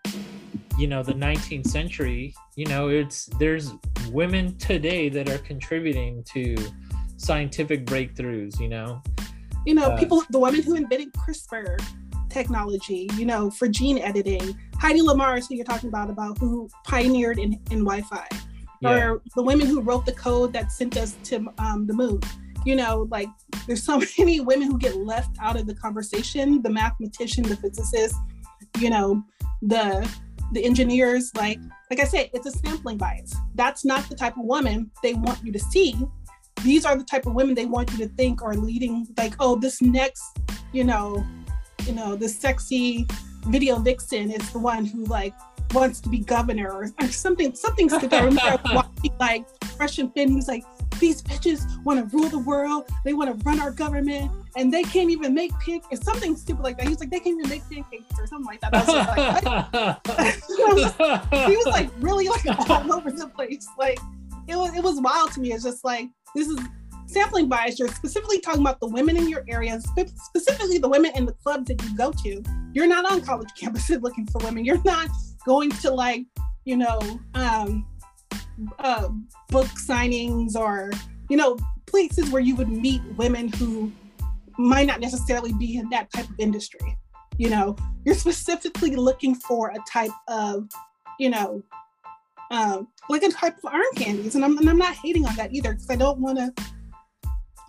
you 0.78 0.86
know 0.86 1.02
the 1.02 1.12
19th 1.12 1.68
century 1.68 2.34
you 2.56 2.66
know 2.66 2.88
it's 2.88 3.26
there's 3.38 3.72
women 4.10 4.56
today 4.58 5.08
that 5.08 5.28
are 5.30 5.38
contributing 5.38 6.24
to 6.24 6.56
scientific 7.16 7.86
breakthroughs 7.86 8.58
you 8.58 8.68
know 8.68 9.00
you 9.66 9.74
know, 9.74 9.90
Uh, 9.90 9.98
people, 9.98 10.22
the 10.30 10.38
woman 10.38 10.62
who 10.62 10.74
invented 10.74 11.12
CRISPR 11.14 11.80
technology, 12.28 13.08
you 13.16 13.24
know, 13.24 13.50
for 13.50 13.68
gene 13.68 13.98
editing, 13.98 14.58
Hedy 14.76 15.00
Lamarr 15.00 15.38
is 15.38 15.46
who 15.48 15.54
you're 15.54 15.64
talking 15.64 15.88
about, 15.88 16.10
about 16.10 16.36
who 16.38 16.68
pioneered 16.84 17.38
in, 17.38 17.54
in 17.70 17.84
Wi-Fi, 17.84 18.26
yeah 18.80 18.90
or 18.90 19.22
the 19.34 19.42
women 19.42 19.66
who 19.66 19.80
wrote 19.80 20.04
the 20.04 20.12
code 20.12 20.52
that 20.52 20.70
sent 20.70 20.96
us 20.96 21.16
to 21.24 21.46
um, 21.58 21.86
the 21.86 21.94
moon. 21.94 22.20
You 22.66 22.76
know, 22.76 23.08
like 23.10 23.28
there's 23.66 23.82
so 23.82 24.02
many 24.18 24.40
women 24.40 24.68
who 24.70 24.78
get 24.78 24.96
left 24.96 25.36
out 25.40 25.58
of 25.58 25.66
the 25.66 25.74
conversation. 25.74 26.62
The 26.62 26.70
mathematician, 26.70 27.44
the 27.44 27.56
physicist, 27.56 28.16
you 28.78 28.90
know, 28.90 29.22
the 29.62 30.08
the 30.52 30.64
engineers. 30.64 31.30
Like 31.34 31.58
like 31.90 32.00
I 32.00 32.04
said, 32.04 32.30
it's 32.34 32.46
a 32.46 32.50
sampling 32.50 32.98
bias. 32.98 33.34
That's 33.54 33.84
not 33.84 34.08
the 34.08 34.16
type 34.16 34.36
of 34.36 34.44
woman 34.44 34.90
they 35.02 35.14
want 35.14 35.42
you 35.44 35.52
to 35.52 35.58
see 35.58 35.94
these 36.64 36.86
are 36.86 36.96
the 36.96 37.04
type 37.04 37.26
of 37.26 37.34
women 37.34 37.54
they 37.54 37.66
want 37.66 37.92
you 37.92 37.98
to 37.98 38.08
think 38.14 38.42
are 38.42 38.54
leading 38.54 39.06
like 39.18 39.34
oh 39.38 39.54
this 39.54 39.82
next 39.82 40.38
you 40.72 40.82
know 40.82 41.24
you 41.86 41.92
know 41.92 42.16
this 42.16 42.36
sexy 42.36 43.06
video 43.46 43.78
vixen 43.78 44.30
is 44.30 44.50
the 44.50 44.58
one 44.58 44.84
who 44.84 45.04
like 45.04 45.34
wants 45.72 46.00
to 46.00 46.08
be 46.08 46.18
governor 46.18 46.70
or, 46.72 46.90
or 47.00 47.08
something 47.08 47.54
something 47.54 47.88
stupid 47.88 48.14
I 48.14 48.24
remember 48.24 48.60
watching 48.72 49.14
like 49.20 49.46
fresh 49.76 49.98
and 49.98 50.10
he 50.14 50.34
was 50.34 50.48
like 50.48 50.64
these 50.98 51.20
bitches 51.22 51.62
want 51.84 51.98
to 51.98 52.16
rule 52.16 52.28
the 52.28 52.38
world 52.38 52.88
they 53.04 53.12
want 53.12 53.28
to 53.28 53.44
run 53.44 53.60
our 53.60 53.70
government 53.70 54.30
and 54.56 54.72
they 54.72 54.84
can't 54.84 55.10
even 55.10 55.34
make 55.34 55.52
pancakes 55.58 56.04
something 56.04 56.36
stupid 56.36 56.62
like 56.62 56.78
that 56.78 56.84
he 56.84 56.90
was 56.90 57.00
like 57.00 57.10
they 57.10 57.20
can't 57.20 57.38
even 57.38 57.50
make 57.50 57.68
pancakes 57.68 58.18
or 58.18 58.26
something 58.26 58.46
like 58.46 58.60
that 58.60 58.72
I 58.72 58.78
was 58.80 60.08
like 60.18 60.34
he 61.48 61.56
was 61.56 61.66
like 61.66 61.90
really 62.00 62.28
like 62.28 62.46
all 62.70 62.92
over 62.92 63.10
the 63.10 63.26
place. 63.28 63.66
Like 63.78 63.98
it 64.48 64.56
was 64.56 64.74
it 64.74 64.82
was 64.82 65.00
wild 65.00 65.32
to 65.32 65.40
me. 65.40 65.52
It's 65.52 65.64
just 65.64 65.84
like 65.84 66.08
this 66.34 66.48
is 66.48 66.58
sampling 67.06 67.48
bias. 67.48 67.78
You're 67.78 67.88
specifically 67.88 68.40
talking 68.40 68.60
about 68.60 68.80
the 68.80 68.88
women 68.88 69.16
in 69.16 69.28
your 69.28 69.44
area, 69.48 69.80
spe- 69.80 70.14
specifically 70.16 70.78
the 70.78 70.88
women 70.88 71.12
in 71.14 71.26
the 71.26 71.32
clubs 71.32 71.68
that 71.68 71.82
you 71.82 71.96
go 71.96 72.12
to. 72.22 72.42
You're 72.72 72.86
not 72.86 73.10
on 73.10 73.20
college 73.22 73.50
campuses 73.60 74.02
looking 74.02 74.26
for 74.26 74.44
women. 74.44 74.64
You're 74.64 74.82
not 74.82 75.08
going 75.46 75.70
to 75.70 75.90
like 75.90 76.24
you 76.64 76.76
know 76.76 76.98
um, 77.34 77.86
uh, 78.78 79.08
book 79.48 79.66
signings 79.88 80.56
or 80.56 80.90
you 81.28 81.36
know 81.36 81.56
places 81.86 82.30
where 82.30 82.42
you 82.42 82.56
would 82.56 82.68
meet 82.68 83.02
women 83.16 83.48
who 83.48 83.92
might 84.58 84.86
not 84.86 85.00
necessarily 85.00 85.52
be 85.52 85.76
in 85.76 85.88
that 85.90 86.10
type 86.12 86.28
of 86.28 86.34
industry. 86.38 86.96
You 87.38 87.50
know, 87.50 87.76
you're 88.04 88.14
specifically 88.14 88.94
looking 88.94 89.34
for 89.34 89.70
a 89.70 89.78
type 89.90 90.12
of, 90.28 90.68
you 91.18 91.30
know, 91.30 91.62
um, 92.50 92.88
like 93.08 93.22
a 93.22 93.30
type 93.30 93.56
of 93.58 93.66
arm 93.72 93.82
candies. 93.96 94.34
And 94.34 94.44
I'm, 94.44 94.56
and 94.58 94.68
I'm 94.68 94.78
not 94.78 94.94
hating 94.94 95.26
on 95.26 95.34
that 95.36 95.52
either 95.52 95.72
because 95.72 95.90
I 95.90 95.96
don't 95.96 96.18
want 96.20 96.38
to 96.38 96.52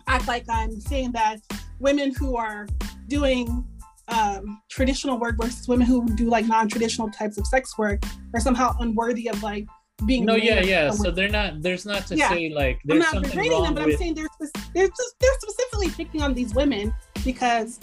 act 0.06 0.28
like 0.28 0.44
I'm 0.48 0.80
saying 0.80 1.12
that 1.12 1.40
women 1.80 2.14
who 2.14 2.36
are 2.36 2.66
doing 3.08 3.64
um, 4.08 4.62
traditional 4.70 5.18
work 5.18 5.36
versus 5.40 5.66
women 5.66 5.86
who 5.86 6.06
do 6.14 6.28
like 6.28 6.46
non-traditional 6.46 7.10
types 7.10 7.38
of 7.38 7.46
sex 7.46 7.76
work 7.76 8.02
are 8.34 8.40
somehow 8.40 8.74
unworthy 8.80 9.28
of 9.28 9.42
like 9.42 9.66
being. 10.06 10.24
no 10.24 10.34
yeah 10.36 10.60
yeah 10.60 10.90
so 10.90 11.10
they're 11.10 11.28
not 11.28 11.62
there's 11.62 11.86
not 11.86 12.06
to 12.06 12.16
Yeah. 12.16 12.28
say 12.28 12.50
like 12.50 12.78
I'm 12.88 12.98
not 12.98 13.12
something 13.12 13.30
degrading 13.30 13.52
them, 13.52 13.62
wrong 13.62 13.74
but 13.74 13.82
I'm 13.82 13.96
saying 13.96 14.14
they're 14.14 14.28
spec- 14.40 14.72
they're 14.74 14.88
just 14.88 15.14
they're 15.18 15.34
specifically 15.40 15.90
picking 15.90 16.22
on 16.22 16.34
these 16.34 16.54
women 16.54 16.94
because 17.24 17.80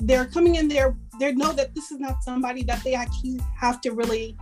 they're 0.00 0.26
coming 0.26 0.56
in 0.56 0.68
there. 0.68 0.96
They 1.20 1.32
know 1.32 1.52
that 1.52 1.74
this 1.74 1.90
is 1.92 2.00
not 2.00 2.22
somebody 2.22 2.64
that 2.64 2.82
they 2.82 2.94
actually 2.94 3.40
have 3.56 3.80
to 3.82 3.92
really, 3.92 4.36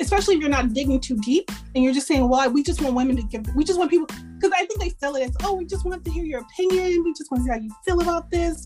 especially 0.00 0.34
if 0.36 0.40
you're 0.40 0.50
not 0.50 0.72
digging 0.72 1.00
too 1.00 1.16
deep 1.18 1.50
and 1.74 1.82
you're 1.84 1.92
just 1.92 2.06
saying, 2.06 2.28
"Well, 2.28 2.50
we 2.50 2.62
just 2.62 2.80
want 2.82 2.94
women 2.94 3.16
to 3.16 3.22
give. 3.22 3.46
We 3.54 3.64
just 3.64 3.78
want 3.78 3.90
people." 3.90 4.06
Because 4.38 4.52
I 4.54 4.66
think 4.66 4.80
they 4.80 4.90
sell 5.00 5.16
it 5.16 5.22
as, 5.22 5.36
"Oh, 5.42 5.54
we 5.54 5.64
just 5.64 5.84
want 5.84 6.04
to 6.04 6.10
hear 6.10 6.24
your 6.24 6.40
opinion. 6.40 7.02
We 7.04 7.12
just 7.14 7.30
want 7.30 7.42
to 7.42 7.44
see 7.44 7.50
how 7.50 7.58
you 7.58 7.70
feel 7.84 8.00
about 8.00 8.30
this," 8.30 8.64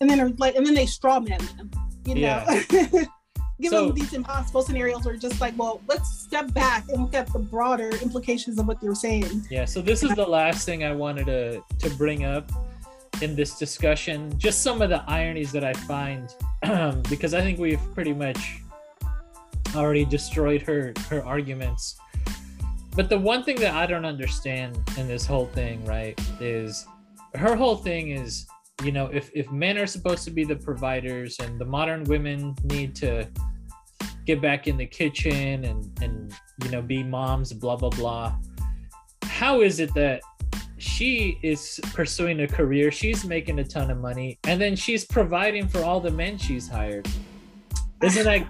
and 0.00 0.08
then 0.10 0.34
like, 0.38 0.54
and 0.56 0.66
then 0.66 0.74
they 0.74 0.86
straw 0.86 1.20
man 1.20 1.38
them. 1.56 1.70
You 2.04 2.14
know. 2.16 2.20
Yeah. 2.20 3.04
Give 3.60 3.70
So- 3.70 3.86
them 3.86 3.94
these 3.94 4.12
impossible 4.12 4.62
scenarios 4.62 5.04
where 5.04 5.16
just 5.16 5.40
like, 5.40 5.56
well, 5.56 5.80
let's 5.86 6.10
step 6.18 6.52
back 6.54 6.88
and 6.88 7.02
look 7.02 7.14
at 7.14 7.32
the 7.32 7.38
broader 7.38 7.90
implications 8.02 8.58
of 8.58 8.66
what 8.66 8.82
you're 8.82 8.96
saying. 8.96 9.46
Yeah, 9.48 9.64
so 9.64 9.80
this 9.80 10.02
is 10.02 10.12
the 10.16 10.26
last 10.26 10.66
thing 10.66 10.82
I 10.82 10.92
wanted 10.92 11.26
to 11.26 11.62
to 11.78 11.90
bring 11.96 12.24
up 12.24 12.50
in 13.22 13.36
this 13.36 13.56
discussion. 13.56 14.36
Just 14.38 14.62
some 14.62 14.82
of 14.82 14.90
the 14.90 15.08
ironies 15.08 15.52
that 15.52 15.62
I 15.62 15.72
find, 15.72 16.34
because 17.08 17.32
I 17.32 17.42
think 17.42 17.60
we've 17.60 17.80
pretty 17.94 18.12
much 18.12 18.60
already 19.76 20.04
destroyed 20.04 20.62
her 20.62 20.92
her 21.08 21.24
arguments. 21.24 21.96
But 22.96 23.08
the 23.08 23.18
one 23.18 23.42
thing 23.42 23.56
that 23.56 23.74
I 23.74 23.86
don't 23.86 24.04
understand 24.04 24.78
in 24.96 25.08
this 25.08 25.26
whole 25.26 25.46
thing, 25.46 25.84
right, 25.84 26.18
is 26.40 26.86
her 27.34 27.56
whole 27.56 27.76
thing 27.76 28.10
is, 28.10 28.46
you 28.82 28.92
know, 28.92 29.06
if 29.12 29.30
if 29.34 29.50
men 29.50 29.78
are 29.78 29.86
supposed 29.86 30.24
to 30.24 30.30
be 30.30 30.44
the 30.44 30.56
providers 30.56 31.36
and 31.40 31.60
the 31.60 31.64
modern 31.64 32.04
women 32.04 32.54
need 32.64 32.94
to 32.96 33.28
get 34.26 34.40
back 34.40 34.68
in 34.68 34.76
the 34.76 34.86
kitchen 34.86 35.64
and 35.64 35.90
and 36.02 36.34
you 36.62 36.70
know 36.70 36.82
be 36.82 37.02
moms, 37.02 37.52
blah 37.52 37.76
blah 37.76 37.90
blah 37.90 38.34
how 39.34 39.62
is 39.62 39.80
it 39.80 39.92
that 39.94 40.22
she 40.78 41.38
is 41.42 41.80
pursuing 41.92 42.40
a 42.40 42.46
career. 42.46 42.92
She's 42.92 43.24
making 43.24 43.58
a 43.58 43.64
ton 43.64 43.90
of 43.90 43.98
money, 43.98 44.38
and 44.44 44.60
then 44.60 44.76
she's 44.76 45.04
providing 45.04 45.66
for 45.66 45.82
all 45.82 45.98
the 45.98 46.10
men 46.10 46.38
she's 46.38 46.68
hired. 46.68 47.08
Isn't 48.00 48.24
that? 48.24 48.46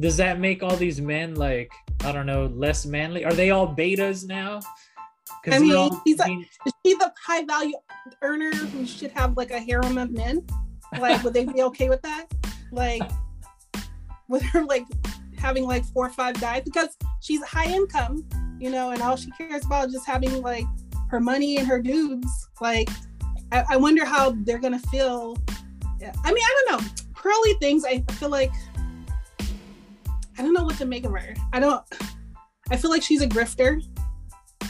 Does 0.00 0.16
that 0.18 0.38
make 0.38 0.62
all 0.62 0.76
these 0.76 1.00
men 1.00 1.34
like 1.34 1.70
I 2.04 2.12
don't 2.12 2.26
know 2.26 2.46
less 2.46 2.86
manly? 2.86 3.24
Are 3.24 3.32
they 3.32 3.50
all 3.50 3.74
betas 3.74 4.26
now? 4.26 4.60
I 5.46 5.58
mean, 5.58 5.74
all, 5.74 6.00
he's 6.04 6.18
like, 6.18 6.30
is 6.66 6.72
she 6.84 6.94
the 6.94 7.12
high 7.24 7.44
value 7.44 7.74
earner 8.22 8.54
who 8.54 8.86
should 8.86 9.12
have 9.12 9.36
like 9.36 9.50
a 9.50 9.58
harem 9.58 9.98
of 9.98 10.10
men? 10.10 10.44
Like, 10.98 11.22
would 11.22 11.34
they 11.34 11.44
be 11.44 11.62
okay 11.62 11.88
with 11.88 12.02
that? 12.02 12.26
Like, 12.70 13.02
with 14.28 14.42
her 14.42 14.64
like 14.64 14.84
having 15.38 15.64
like 15.64 15.84
four 15.86 16.06
or 16.06 16.10
five 16.10 16.40
guys 16.40 16.62
because 16.64 16.96
she's 17.20 17.42
high 17.44 17.72
income, 17.72 18.26
you 18.58 18.70
know, 18.70 18.90
and 18.90 19.00
all 19.02 19.16
she 19.16 19.30
cares 19.32 19.64
about 19.64 19.88
is 19.88 19.94
just 19.94 20.06
having 20.06 20.42
like 20.42 20.66
her 21.08 21.20
money 21.20 21.56
and 21.56 21.66
her 21.66 21.80
dudes. 21.80 22.48
Like, 22.60 22.88
I, 23.52 23.64
I 23.70 23.76
wonder 23.76 24.04
how 24.04 24.36
they're 24.44 24.58
gonna 24.58 24.78
feel. 24.78 25.36
Yeah. 26.00 26.12
I 26.24 26.32
mean, 26.32 26.44
I 26.44 26.64
don't 26.66 26.82
know. 26.82 26.88
Pearly 27.14 27.54
things. 27.54 27.84
I 27.84 28.00
feel 28.12 28.28
like 28.28 28.52
I 30.38 30.42
don't 30.42 30.52
know 30.52 30.64
what 30.64 30.76
to 30.78 30.86
make 30.86 31.04
of 31.04 31.12
her. 31.12 31.34
I 31.52 31.60
don't. 31.60 31.82
I 32.70 32.76
feel 32.76 32.90
like 32.90 33.02
she's 33.02 33.22
a 33.22 33.26
grifter, 33.26 33.82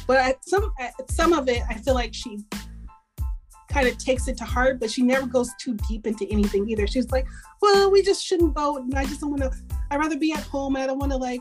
but 0.07 0.17
at 0.19 0.45
some 0.45 0.73
at 0.81 0.93
some 1.11 1.33
of 1.33 1.49
it, 1.49 1.63
I 1.69 1.75
feel 1.75 1.95
like 1.95 2.15
she 2.15 2.39
kind 3.69 3.87
of 3.87 3.99
takes 3.99 4.29
it 4.29 4.37
to 4.39 4.45
heart, 4.45 4.81
but 4.81 4.91
she 4.91 5.03
never 5.03 5.27
goes 5.27 5.51
too 5.61 5.77
deep 5.89 6.07
into 6.07 6.27
anything 6.31 6.69
either. 6.71 6.87
She's 6.87 7.11
like, 7.11 7.27
"Well, 7.61 7.91
we 7.91 8.03
just 8.03 8.25
shouldn't 8.25 8.55
vote, 8.55 8.83
and 8.83 8.95
I 8.95 9.05
just 9.05 9.21
don't 9.21 9.31
want 9.31 9.43
to. 9.43 9.53
I'd 9.91 9.99
rather 9.99 10.19
be 10.19 10.33
at 10.33 10.43
home, 10.43 10.77
and 10.77 10.83
I 10.83 10.87
don't 10.87 10.99
want 10.99 11.13
to 11.13 11.19
like 11.19 11.41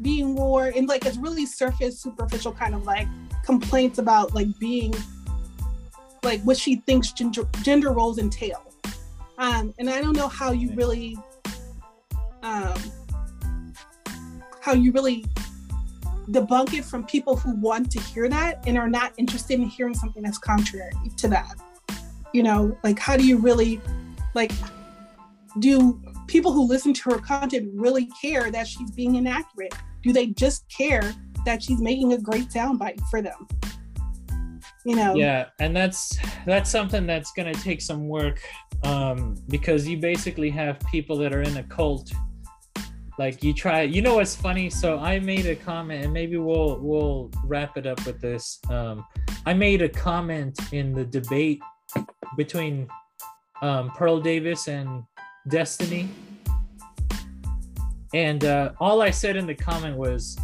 be 0.00 0.20
in 0.20 0.34
war." 0.34 0.72
And 0.74 0.88
like, 0.88 1.04
it's 1.04 1.16
really 1.16 1.46
surface, 1.46 2.00
superficial 2.00 2.52
kind 2.52 2.74
of 2.74 2.84
like 2.84 3.08
complaints 3.44 3.98
about 3.98 4.34
like 4.34 4.48
being 4.58 4.94
like 6.22 6.40
what 6.42 6.56
she 6.56 6.76
thinks 6.76 7.12
gender, 7.12 7.44
gender 7.62 7.90
roles 7.90 8.18
entail. 8.18 8.62
Um, 9.36 9.74
and 9.78 9.90
I 9.90 10.00
don't 10.00 10.16
know 10.16 10.28
how 10.28 10.52
you 10.52 10.72
really, 10.74 11.18
um, 12.42 12.74
how 14.64 14.72
you 14.72 14.92
really 14.92 15.24
debunk 16.30 16.72
it 16.72 16.84
from 16.84 17.04
people 17.04 17.36
who 17.36 17.54
want 17.56 17.90
to 17.90 18.00
hear 18.00 18.28
that 18.28 18.66
and 18.66 18.78
are 18.78 18.88
not 18.88 19.12
interested 19.18 19.60
in 19.60 19.66
hearing 19.66 19.94
something 19.94 20.22
that's 20.22 20.38
contrary 20.38 20.92
to 21.18 21.28
that. 21.28 21.54
You 22.32 22.42
know, 22.42 22.76
like 22.82 22.98
how 22.98 23.16
do 23.16 23.26
you 23.26 23.36
really, 23.38 23.80
like, 24.34 24.52
do 25.58 26.00
people 26.26 26.52
who 26.52 26.66
listen 26.66 26.92
to 26.94 27.10
her 27.10 27.18
content 27.18 27.70
really 27.74 28.08
care 28.20 28.50
that 28.50 28.66
she's 28.66 28.90
being 28.90 29.16
inaccurate? 29.16 29.74
Do 30.02 30.12
they 30.12 30.26
just 30.28 30.68
care 30.68 31.14
that 31.44 31.62
she's 31.62 31.80
making 31.80 32.12
a 32.12 32.18
great 32.18 32.48
soundbite 32.48 33.00
for 33.10 33.22
them. 33.22 33.46
You 34.84 34.96
know. 34.96 35.14
Yeah, 35.14 35.46
and 35.60 35.74
that's 35.74 36.18
that's 36.46 36.70
something 36.70 37.06
that's 37.06 37.32
gonna 37.32 37.54
take 37.54 37.80
some 37.80 38.08
work 38.08 38.40
um, 38.82 39.36
because 39.48 39.86
you 39.86 39.96
basically 39.98 40.50
have 40.50 40.78
people 40.90 41.16
that 41.18 41.34
are 41.34 41.42
in 41.42 41.56
a 41.56 41.62
cult. 41.62 42.12
Like 43.18 43.42
you 43.44 43.54
try, 43.54 43.82
you 43.82 44.02
know 44.02 44.16
what's 44.16 44.34
funny? 44.34 44.68
So 44.70 44.98
I 44.98 45.20
made 45.20 45.46
a 45.46 45.54
comment, 45.54 46.04
and 46.04 46.12
maybe 46.12 46.36
we'll 46.36 46.78
we'll 46.80 47.30
wrap 47.44 47.76
it 47.76 47.86
up 47.86 48.04
with 48.06 48.20
this. 48.20 48.58
Um, 48.68 49.04
I 49.46 49.54
made 49.54 49.82
a 49.82 49.88
comment 49.88 50.58
in 50.72 50.92
the 50.92 51.04
debate 51.04 51.62
between 52.36 52.88
um, 53.62 53.90
Pearl 53.90 54.20
Davis 54.20 54.66
and 54.66 55.04
Destiny, 55.48 56.08
and 58.14 58.44
uh, 58.44 58.72
all 58.80 59.00
I 59.00 59.10
said 59.10 59.36
in 59.36 59.46
the 59.46 59.54
comment 59.54 59.96
was, 59.96 60.36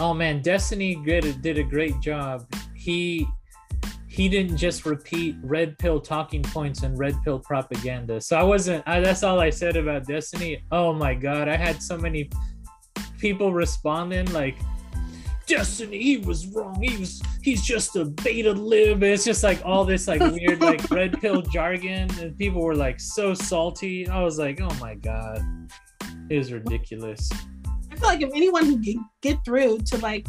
Oh 0.00 0.12
man, 0.12 0.42
Destiny 0.42 0.96
did 1.06 1.40
did 1.40 1.58
a 1.58 1.62
great 1.62 2.00
job. 2.00 2.46
He 2.74 3.26
he 4.14 4.28
didn't 4.28 4.56
just 4.56 4.86
repeat 4.86 5.34
red 5.42 5.76
pill 5.78 5.98
talking 5.98 6.40
points 6.40 6.84
and 6.84 6.96
red 6.96 7.16
pill 7.24 7.40
propaganda. 7.40 8.20
So 8.20 8.36
I 8.36 8.44
wasn't. 8.44 8.86
I, 8.86 9.00
that's 9.00 9.24
all 9.24 9.40
I 9.40 9.50
said 9.50 9.76
about 9.76 10.06
Destiny. 10.06 10.62
Oh 10.70 10.92
my 10.92 11.14
god, 11.14 11.48
I 11.48 11.56
had 11.56 11.82
so 11.82 11.98
many 11.98 12.30
people 13.18 13.52
responding 13.52 14.32
like, 14.32 14.56
Destiny, 15.48 16.00
he 16.00 16.18
was 16.18 16.46
wrong. 16.46 16.80
He 16.80 16.96
was 16.96 17.20
he's 17.42 17.60
just 17.60 17.96
a 17.96 18.04
beta 18.04 18.52
lib. 18.52 19.02
It's 19.02 19.24
just 19.24 19.42
like 19.42 19.60
all 19.64 19.84
this 19.84 20.06
like 20.06 20.20
weird 20.32 20.60
like 20.60 20.88
red 20.92 21.20
pill 21.20 21.42
jargon, 21.42 22.08
and 22.20 22.38
people 22.38 22.62
were 22.62 22.76
like 22.76 23.00
so 23.00 23.34
salty. 23.34 24.08
I 24.08 24.22
was 24.22 24.38
like, 24.38 24.60
oh 24.60 24.74
my 24.80 24.94
god, 24.94 25.42
it 26.30 26.38
was 26.38 26.52
ridiculous. 26.52 27.28
I 27.90 27.96
feel 27.96 28.08
like 28.08 28.22
if 28.22 28.30
anyone 28.32 28.64
who 28.64 28.80
can 28.80 29.04
get 29.22 29.44
through 29.44 29.78
to 29.78 29.98
like 29.98 30.24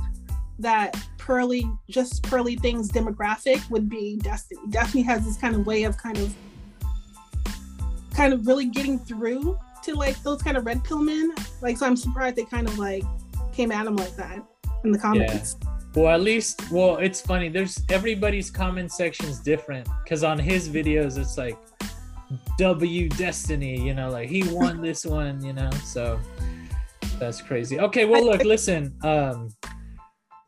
that 0.58 0.98
pearly, 1.26 1.66
just 1.90 2.22
pearly 2.24 2.56
things 2.56 2.92
demographic 2.92 3.68
would 3.72 3.90
be 3.90 4.18
Destiny. 4.18 4.62
Destiny 4.70 5.04
has 5.04 5.26
this 5.26 5.38
kind 5.38 5.56
of 5.56 5.66
way 5.66 5.84
of 5.84 5.98
kind 5.98 6.18
of, 6.20 6.36
kind 8.14 8.32
of 8.32 8.46
really 8.46 8.68
getting 8.68 9.00
through 9.00 9.58
to 9.84 9.96
like 9.96 10.22
those 10.22 10.44
kind 10.44 10.56
of 10.56 10.66
red 10.68 10.84
pill 10.84 11.00
men. 11.00 11.34
Like, 11.62 11.78
so 11.78 11.88
I'm 11.88 11.98
surprised 11.98 12.36
they 12.36 12.46
kind 12.46 12.68
of 12.68 12.78
like 12.78 13.04
came 13.54 13.72
at 13.72 13.88
him 13.88 13.96
like 13.96 14.16
that 14.18 14.46
in 14.84 14.92
the 14.92 15.00
comments. 15.00 15.58
Yeah. 15.64 15.70
Well, 15.96 16.14
at 16.14 16.22
least, 16.22 16.70
well, 16.72 16.98
it's 16.98 17.22
funny. 17.22 17.50
There's 17.50 17.82
everybody's 17.90 18.52
comment 18.52 18.92
section 18.92 19.26
is 19.26 19.40
different 19.40 19.88
because 20.04 20.24
on 20.24 20.38
his 20.38 20.70
videos, 20.70 21.18
it's 21.18 21.40
like 21.40 21.58
W 22.60 23.10
Destiny, 23.10 23.82
you 23.82 23.96
know, 23.96 24.12
like 24.12 24.30
he 24.30 24.44
won 24.44 24.80
this 24.90 25.06
one, 25.06 25.44
you 25.44 25.54
know. 25.54 25.72
So 25.86 26.20
that's 27.18 27.42
crazy. 27.42 27.80
Okay, 27.80 28.06
well, 28.06 28.24
look, 28.24 28.44
listen. 28.44 28.96
Um, 29.02 29.50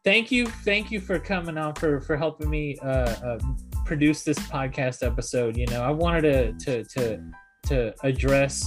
thank 0.08 0.32
you, 0.32 0.46
thank 0.46 0.90
you 0.90 1.02
for 1.02 1.20
coming 1.20 1.58
on 1.58 1.76
for 1.76 2.00
for 2.00 2.16
helping 2.16 2.50
me 2.50 2.78
uh, 2.82 3.14
uh, 3.30 3.40
produce 3.84 4.24
this 4.24 4.40
podcast 4.40 5.06
episode. 5.06 5.58
You 5.58 5.66
know, 5.68 5.84
I 5.84 5.90
wanted 5.90 6.58
to 6.62 6.84
to 6.84 6.84
to 6.86 7.22
to 7.64 7.94
address 8.04 8.66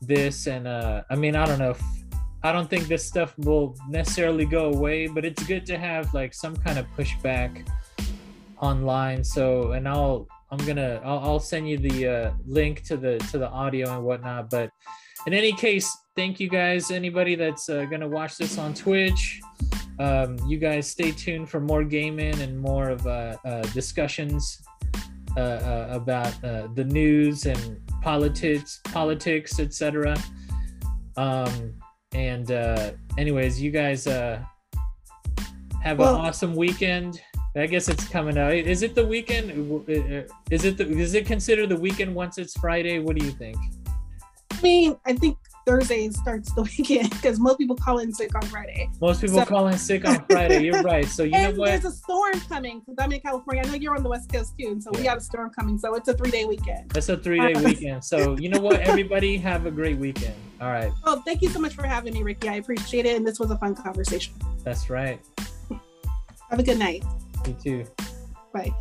this, 0.00 0.46
and 0.46 0.66
uh, 0.66 1.02
I 1.10 1.16
mean, 1.16 1.36
I 1.36 1.44
don't 1.44 1.58
know. 1.58 1.72
If, 1.72 1.82
I 2.42 2.50
don't 2.50 2.68
think 2.68 2.88
this 2.88 3.04
stuff 3.04 3.34
will 3.38 3.76
necessarily 3.90 4.46
go 4.46 4.72
away, 4.72 5.06
but 5.06 5.26
it's 5.26 5.42
good 5.44 5.66
to 5.66 5.76
have 5.76 6.14
like 6.14 6.32
some 6.32 6.56
kind 6.56 6.78
of 6.78 6.86
pushback 6.96 7.68
online. 8.58 9.22
So, 9.22 9.72
and 9.72 9.86
I'll 9.86 10.26
I'm 10.50 10.64
gonna 10.64 10.98
I'll, 11.04 11.18
I'll 11.18 11.40
send 11.40 11.68
you 11.68 11.76
the 11.76 12.08
uh, 12.08 12.32
link 12.46 12.84
to 12.84 12.96
the 12.96 13.18
to 13.30 13.36
the 13.36 13.50
audio 13.50 13.94
and 13.94 14.02
whatnot. 14.02 14.48
But 14.48 14.70
in 15.26 15.34
any 15.34 15.52
case, 15.52 15.94
thank 16.16 16.40
you 16.40 16.48
guys. 16.48 16.90
Anybody 16.90 17.34
that's 17.34 17.68
uh, 17.68 17.84
gonna 17.84 18.08
watch 18.08 18.38
this 18.38 18.56
on 18.56 18.72
Twitch, 18.72 19.42
um, 19.98 20.38
you 20.46 20.58
guys 20.58 20.88
stay 20.88 21.12
tuned 21.12 21.48
for 21.48 21.60
more 21.60 21.84
gaming 21.84 22.38
and 22.40 22.58
more 22.58 22.90
of 22.90 23.06
uh, 23.06 23.36
uh 23.44 23.62
discussions 23.72 24.62
uh, 25.36 25.40
uh, 25.40 25.88
about 25.90 26.32
the 26.74 26.84
news 26.84 27.46
and 27.46 27.80
politics, 28.02 28.80
politics, 28.84 29.58
etc. 29.58 30.16
Um, 31.16 31.74
and 32.12 32.50
anyways, 33.18 33.60
you 33.60 33.70
guys 33.70 34.04
have 34.04 35.98
well, 35.98 36.14
an 36.14 36.20
awesome 36.20 36.54
weekend. 36.54 37.20
I 37.56 37.66
guess 37.66 37.88
it's 37.88 38.08
coming 38.08 38.36
out. 38.36 38.52
Is 38.52 38.82
it 38.82 38.94
the 38.94 39.06
weekend? 39.06 39.50
Is 40.50 40.64
it 40.64 40.76
the, 40.76 40.88
is 40.88 41.14
it 41.14 41.24
considered 41.24 41.68
the 41.68 41.76
weekend 41.76 42.14
once 42.14 42.38
it's 42.38 42.56
Friday? 42.58 42.98
What 42.98 43.16
do 43.16 43.24
you 43.24 43.30
think? 43.30 43.56
I 44.52 44.60
mean, 44.60 44.96
I 45.04 45.14
think 45.14 45.36
Thursday 45.66 46.10
starts 46.10 46.52
the 46.52 46.62
weekend 46.78 47.10
because 47.10 47.40
most 47.40 47.58
people 47.58 47.76
call 47.76 47.98
in 47.98 48.12
sick 48.12 48.34
on 48.34 48.42
Friday. 48.42 48.90
Most 49.00 49.20
people 49.20 49.38
so, 49.38 49.44
call 49.44 49.68
in 49.68 49.78
sick 49.78 50.06
on 50.06 50.24
Friday. 50.26 50.62
You're 50.64 50.82
right. 50.82 51.06
So 51.06 51.24
you 51.24 51.30
know 51.30 51.52
what? 51.52 51.66
There's 51.66 51.84
a 51.84 51.90
storm 51.90 52.40
coming 52.48 52.80
because 52.80 52.96
I'm 52.98 53.12
in 53.12 53.20
California. 53.20 53.62
I 53.64 53.68
know 53.68 53.74
you're 53.74 53.96
on 53.96 54.02
the 54.02 54.08
West 54.08 54.32
Coast 54.32 54.54
too, 54.58 54.68
and 54.68 54.82
so 54.82 54.90
yeah. 54.92 54.98
we 54.98 55.04
got 55.04 55.16
a 55.16 55.20
storm 55.20 55.50
coming. 55.50 55.78
So 55.78 55.94
it's 55.94 56.08
a 56.08 56.14
three 56.14 56.30
day 56.30 56.44
weekend. 56.44 56.96
It's 56.96 57.08
a 57.08 57.16
three 57.16 57.40
day 57.40 57.54
weekend. 57.64 58.04
So 58.04 58.36
you 58.38 58.48
know 58.48 58.60
what? 58.60 58.80
Everybody 58.80 59.36
have 59.38 59.66
a 59.66 59.70
great 59.70 59.98
weekend. 59.98 60.34
All 60.60 60.70
right. 60.70 60.92
Well, 61.04 61.22
thank 61.22 61.42
you 61.42 61.48
so 61.48 61.58
much 61.60 61.74
for 61.74 61.86
having 61.86 62.14
me, 62.14 62.22
Ricky. 62.22 62.48
I 62.48 62.56
appreciate 62.56 63.06
it, 63.06 63.16
and 63.16 63.26
this 63.26 63.40
was 63.40 63.50
a 63.50 63.58
fun 63.58 63.74
conversation. 63.74 64.34
That's 64.62 64.90
right. 64.90 65.20
Have 66.50 66.58
a 66.58 66.62
good 66.62 66.78
night. 66.78 67.04
You 67.46 67.56
too. 67.62 67.84
Bye. 68.52 68.72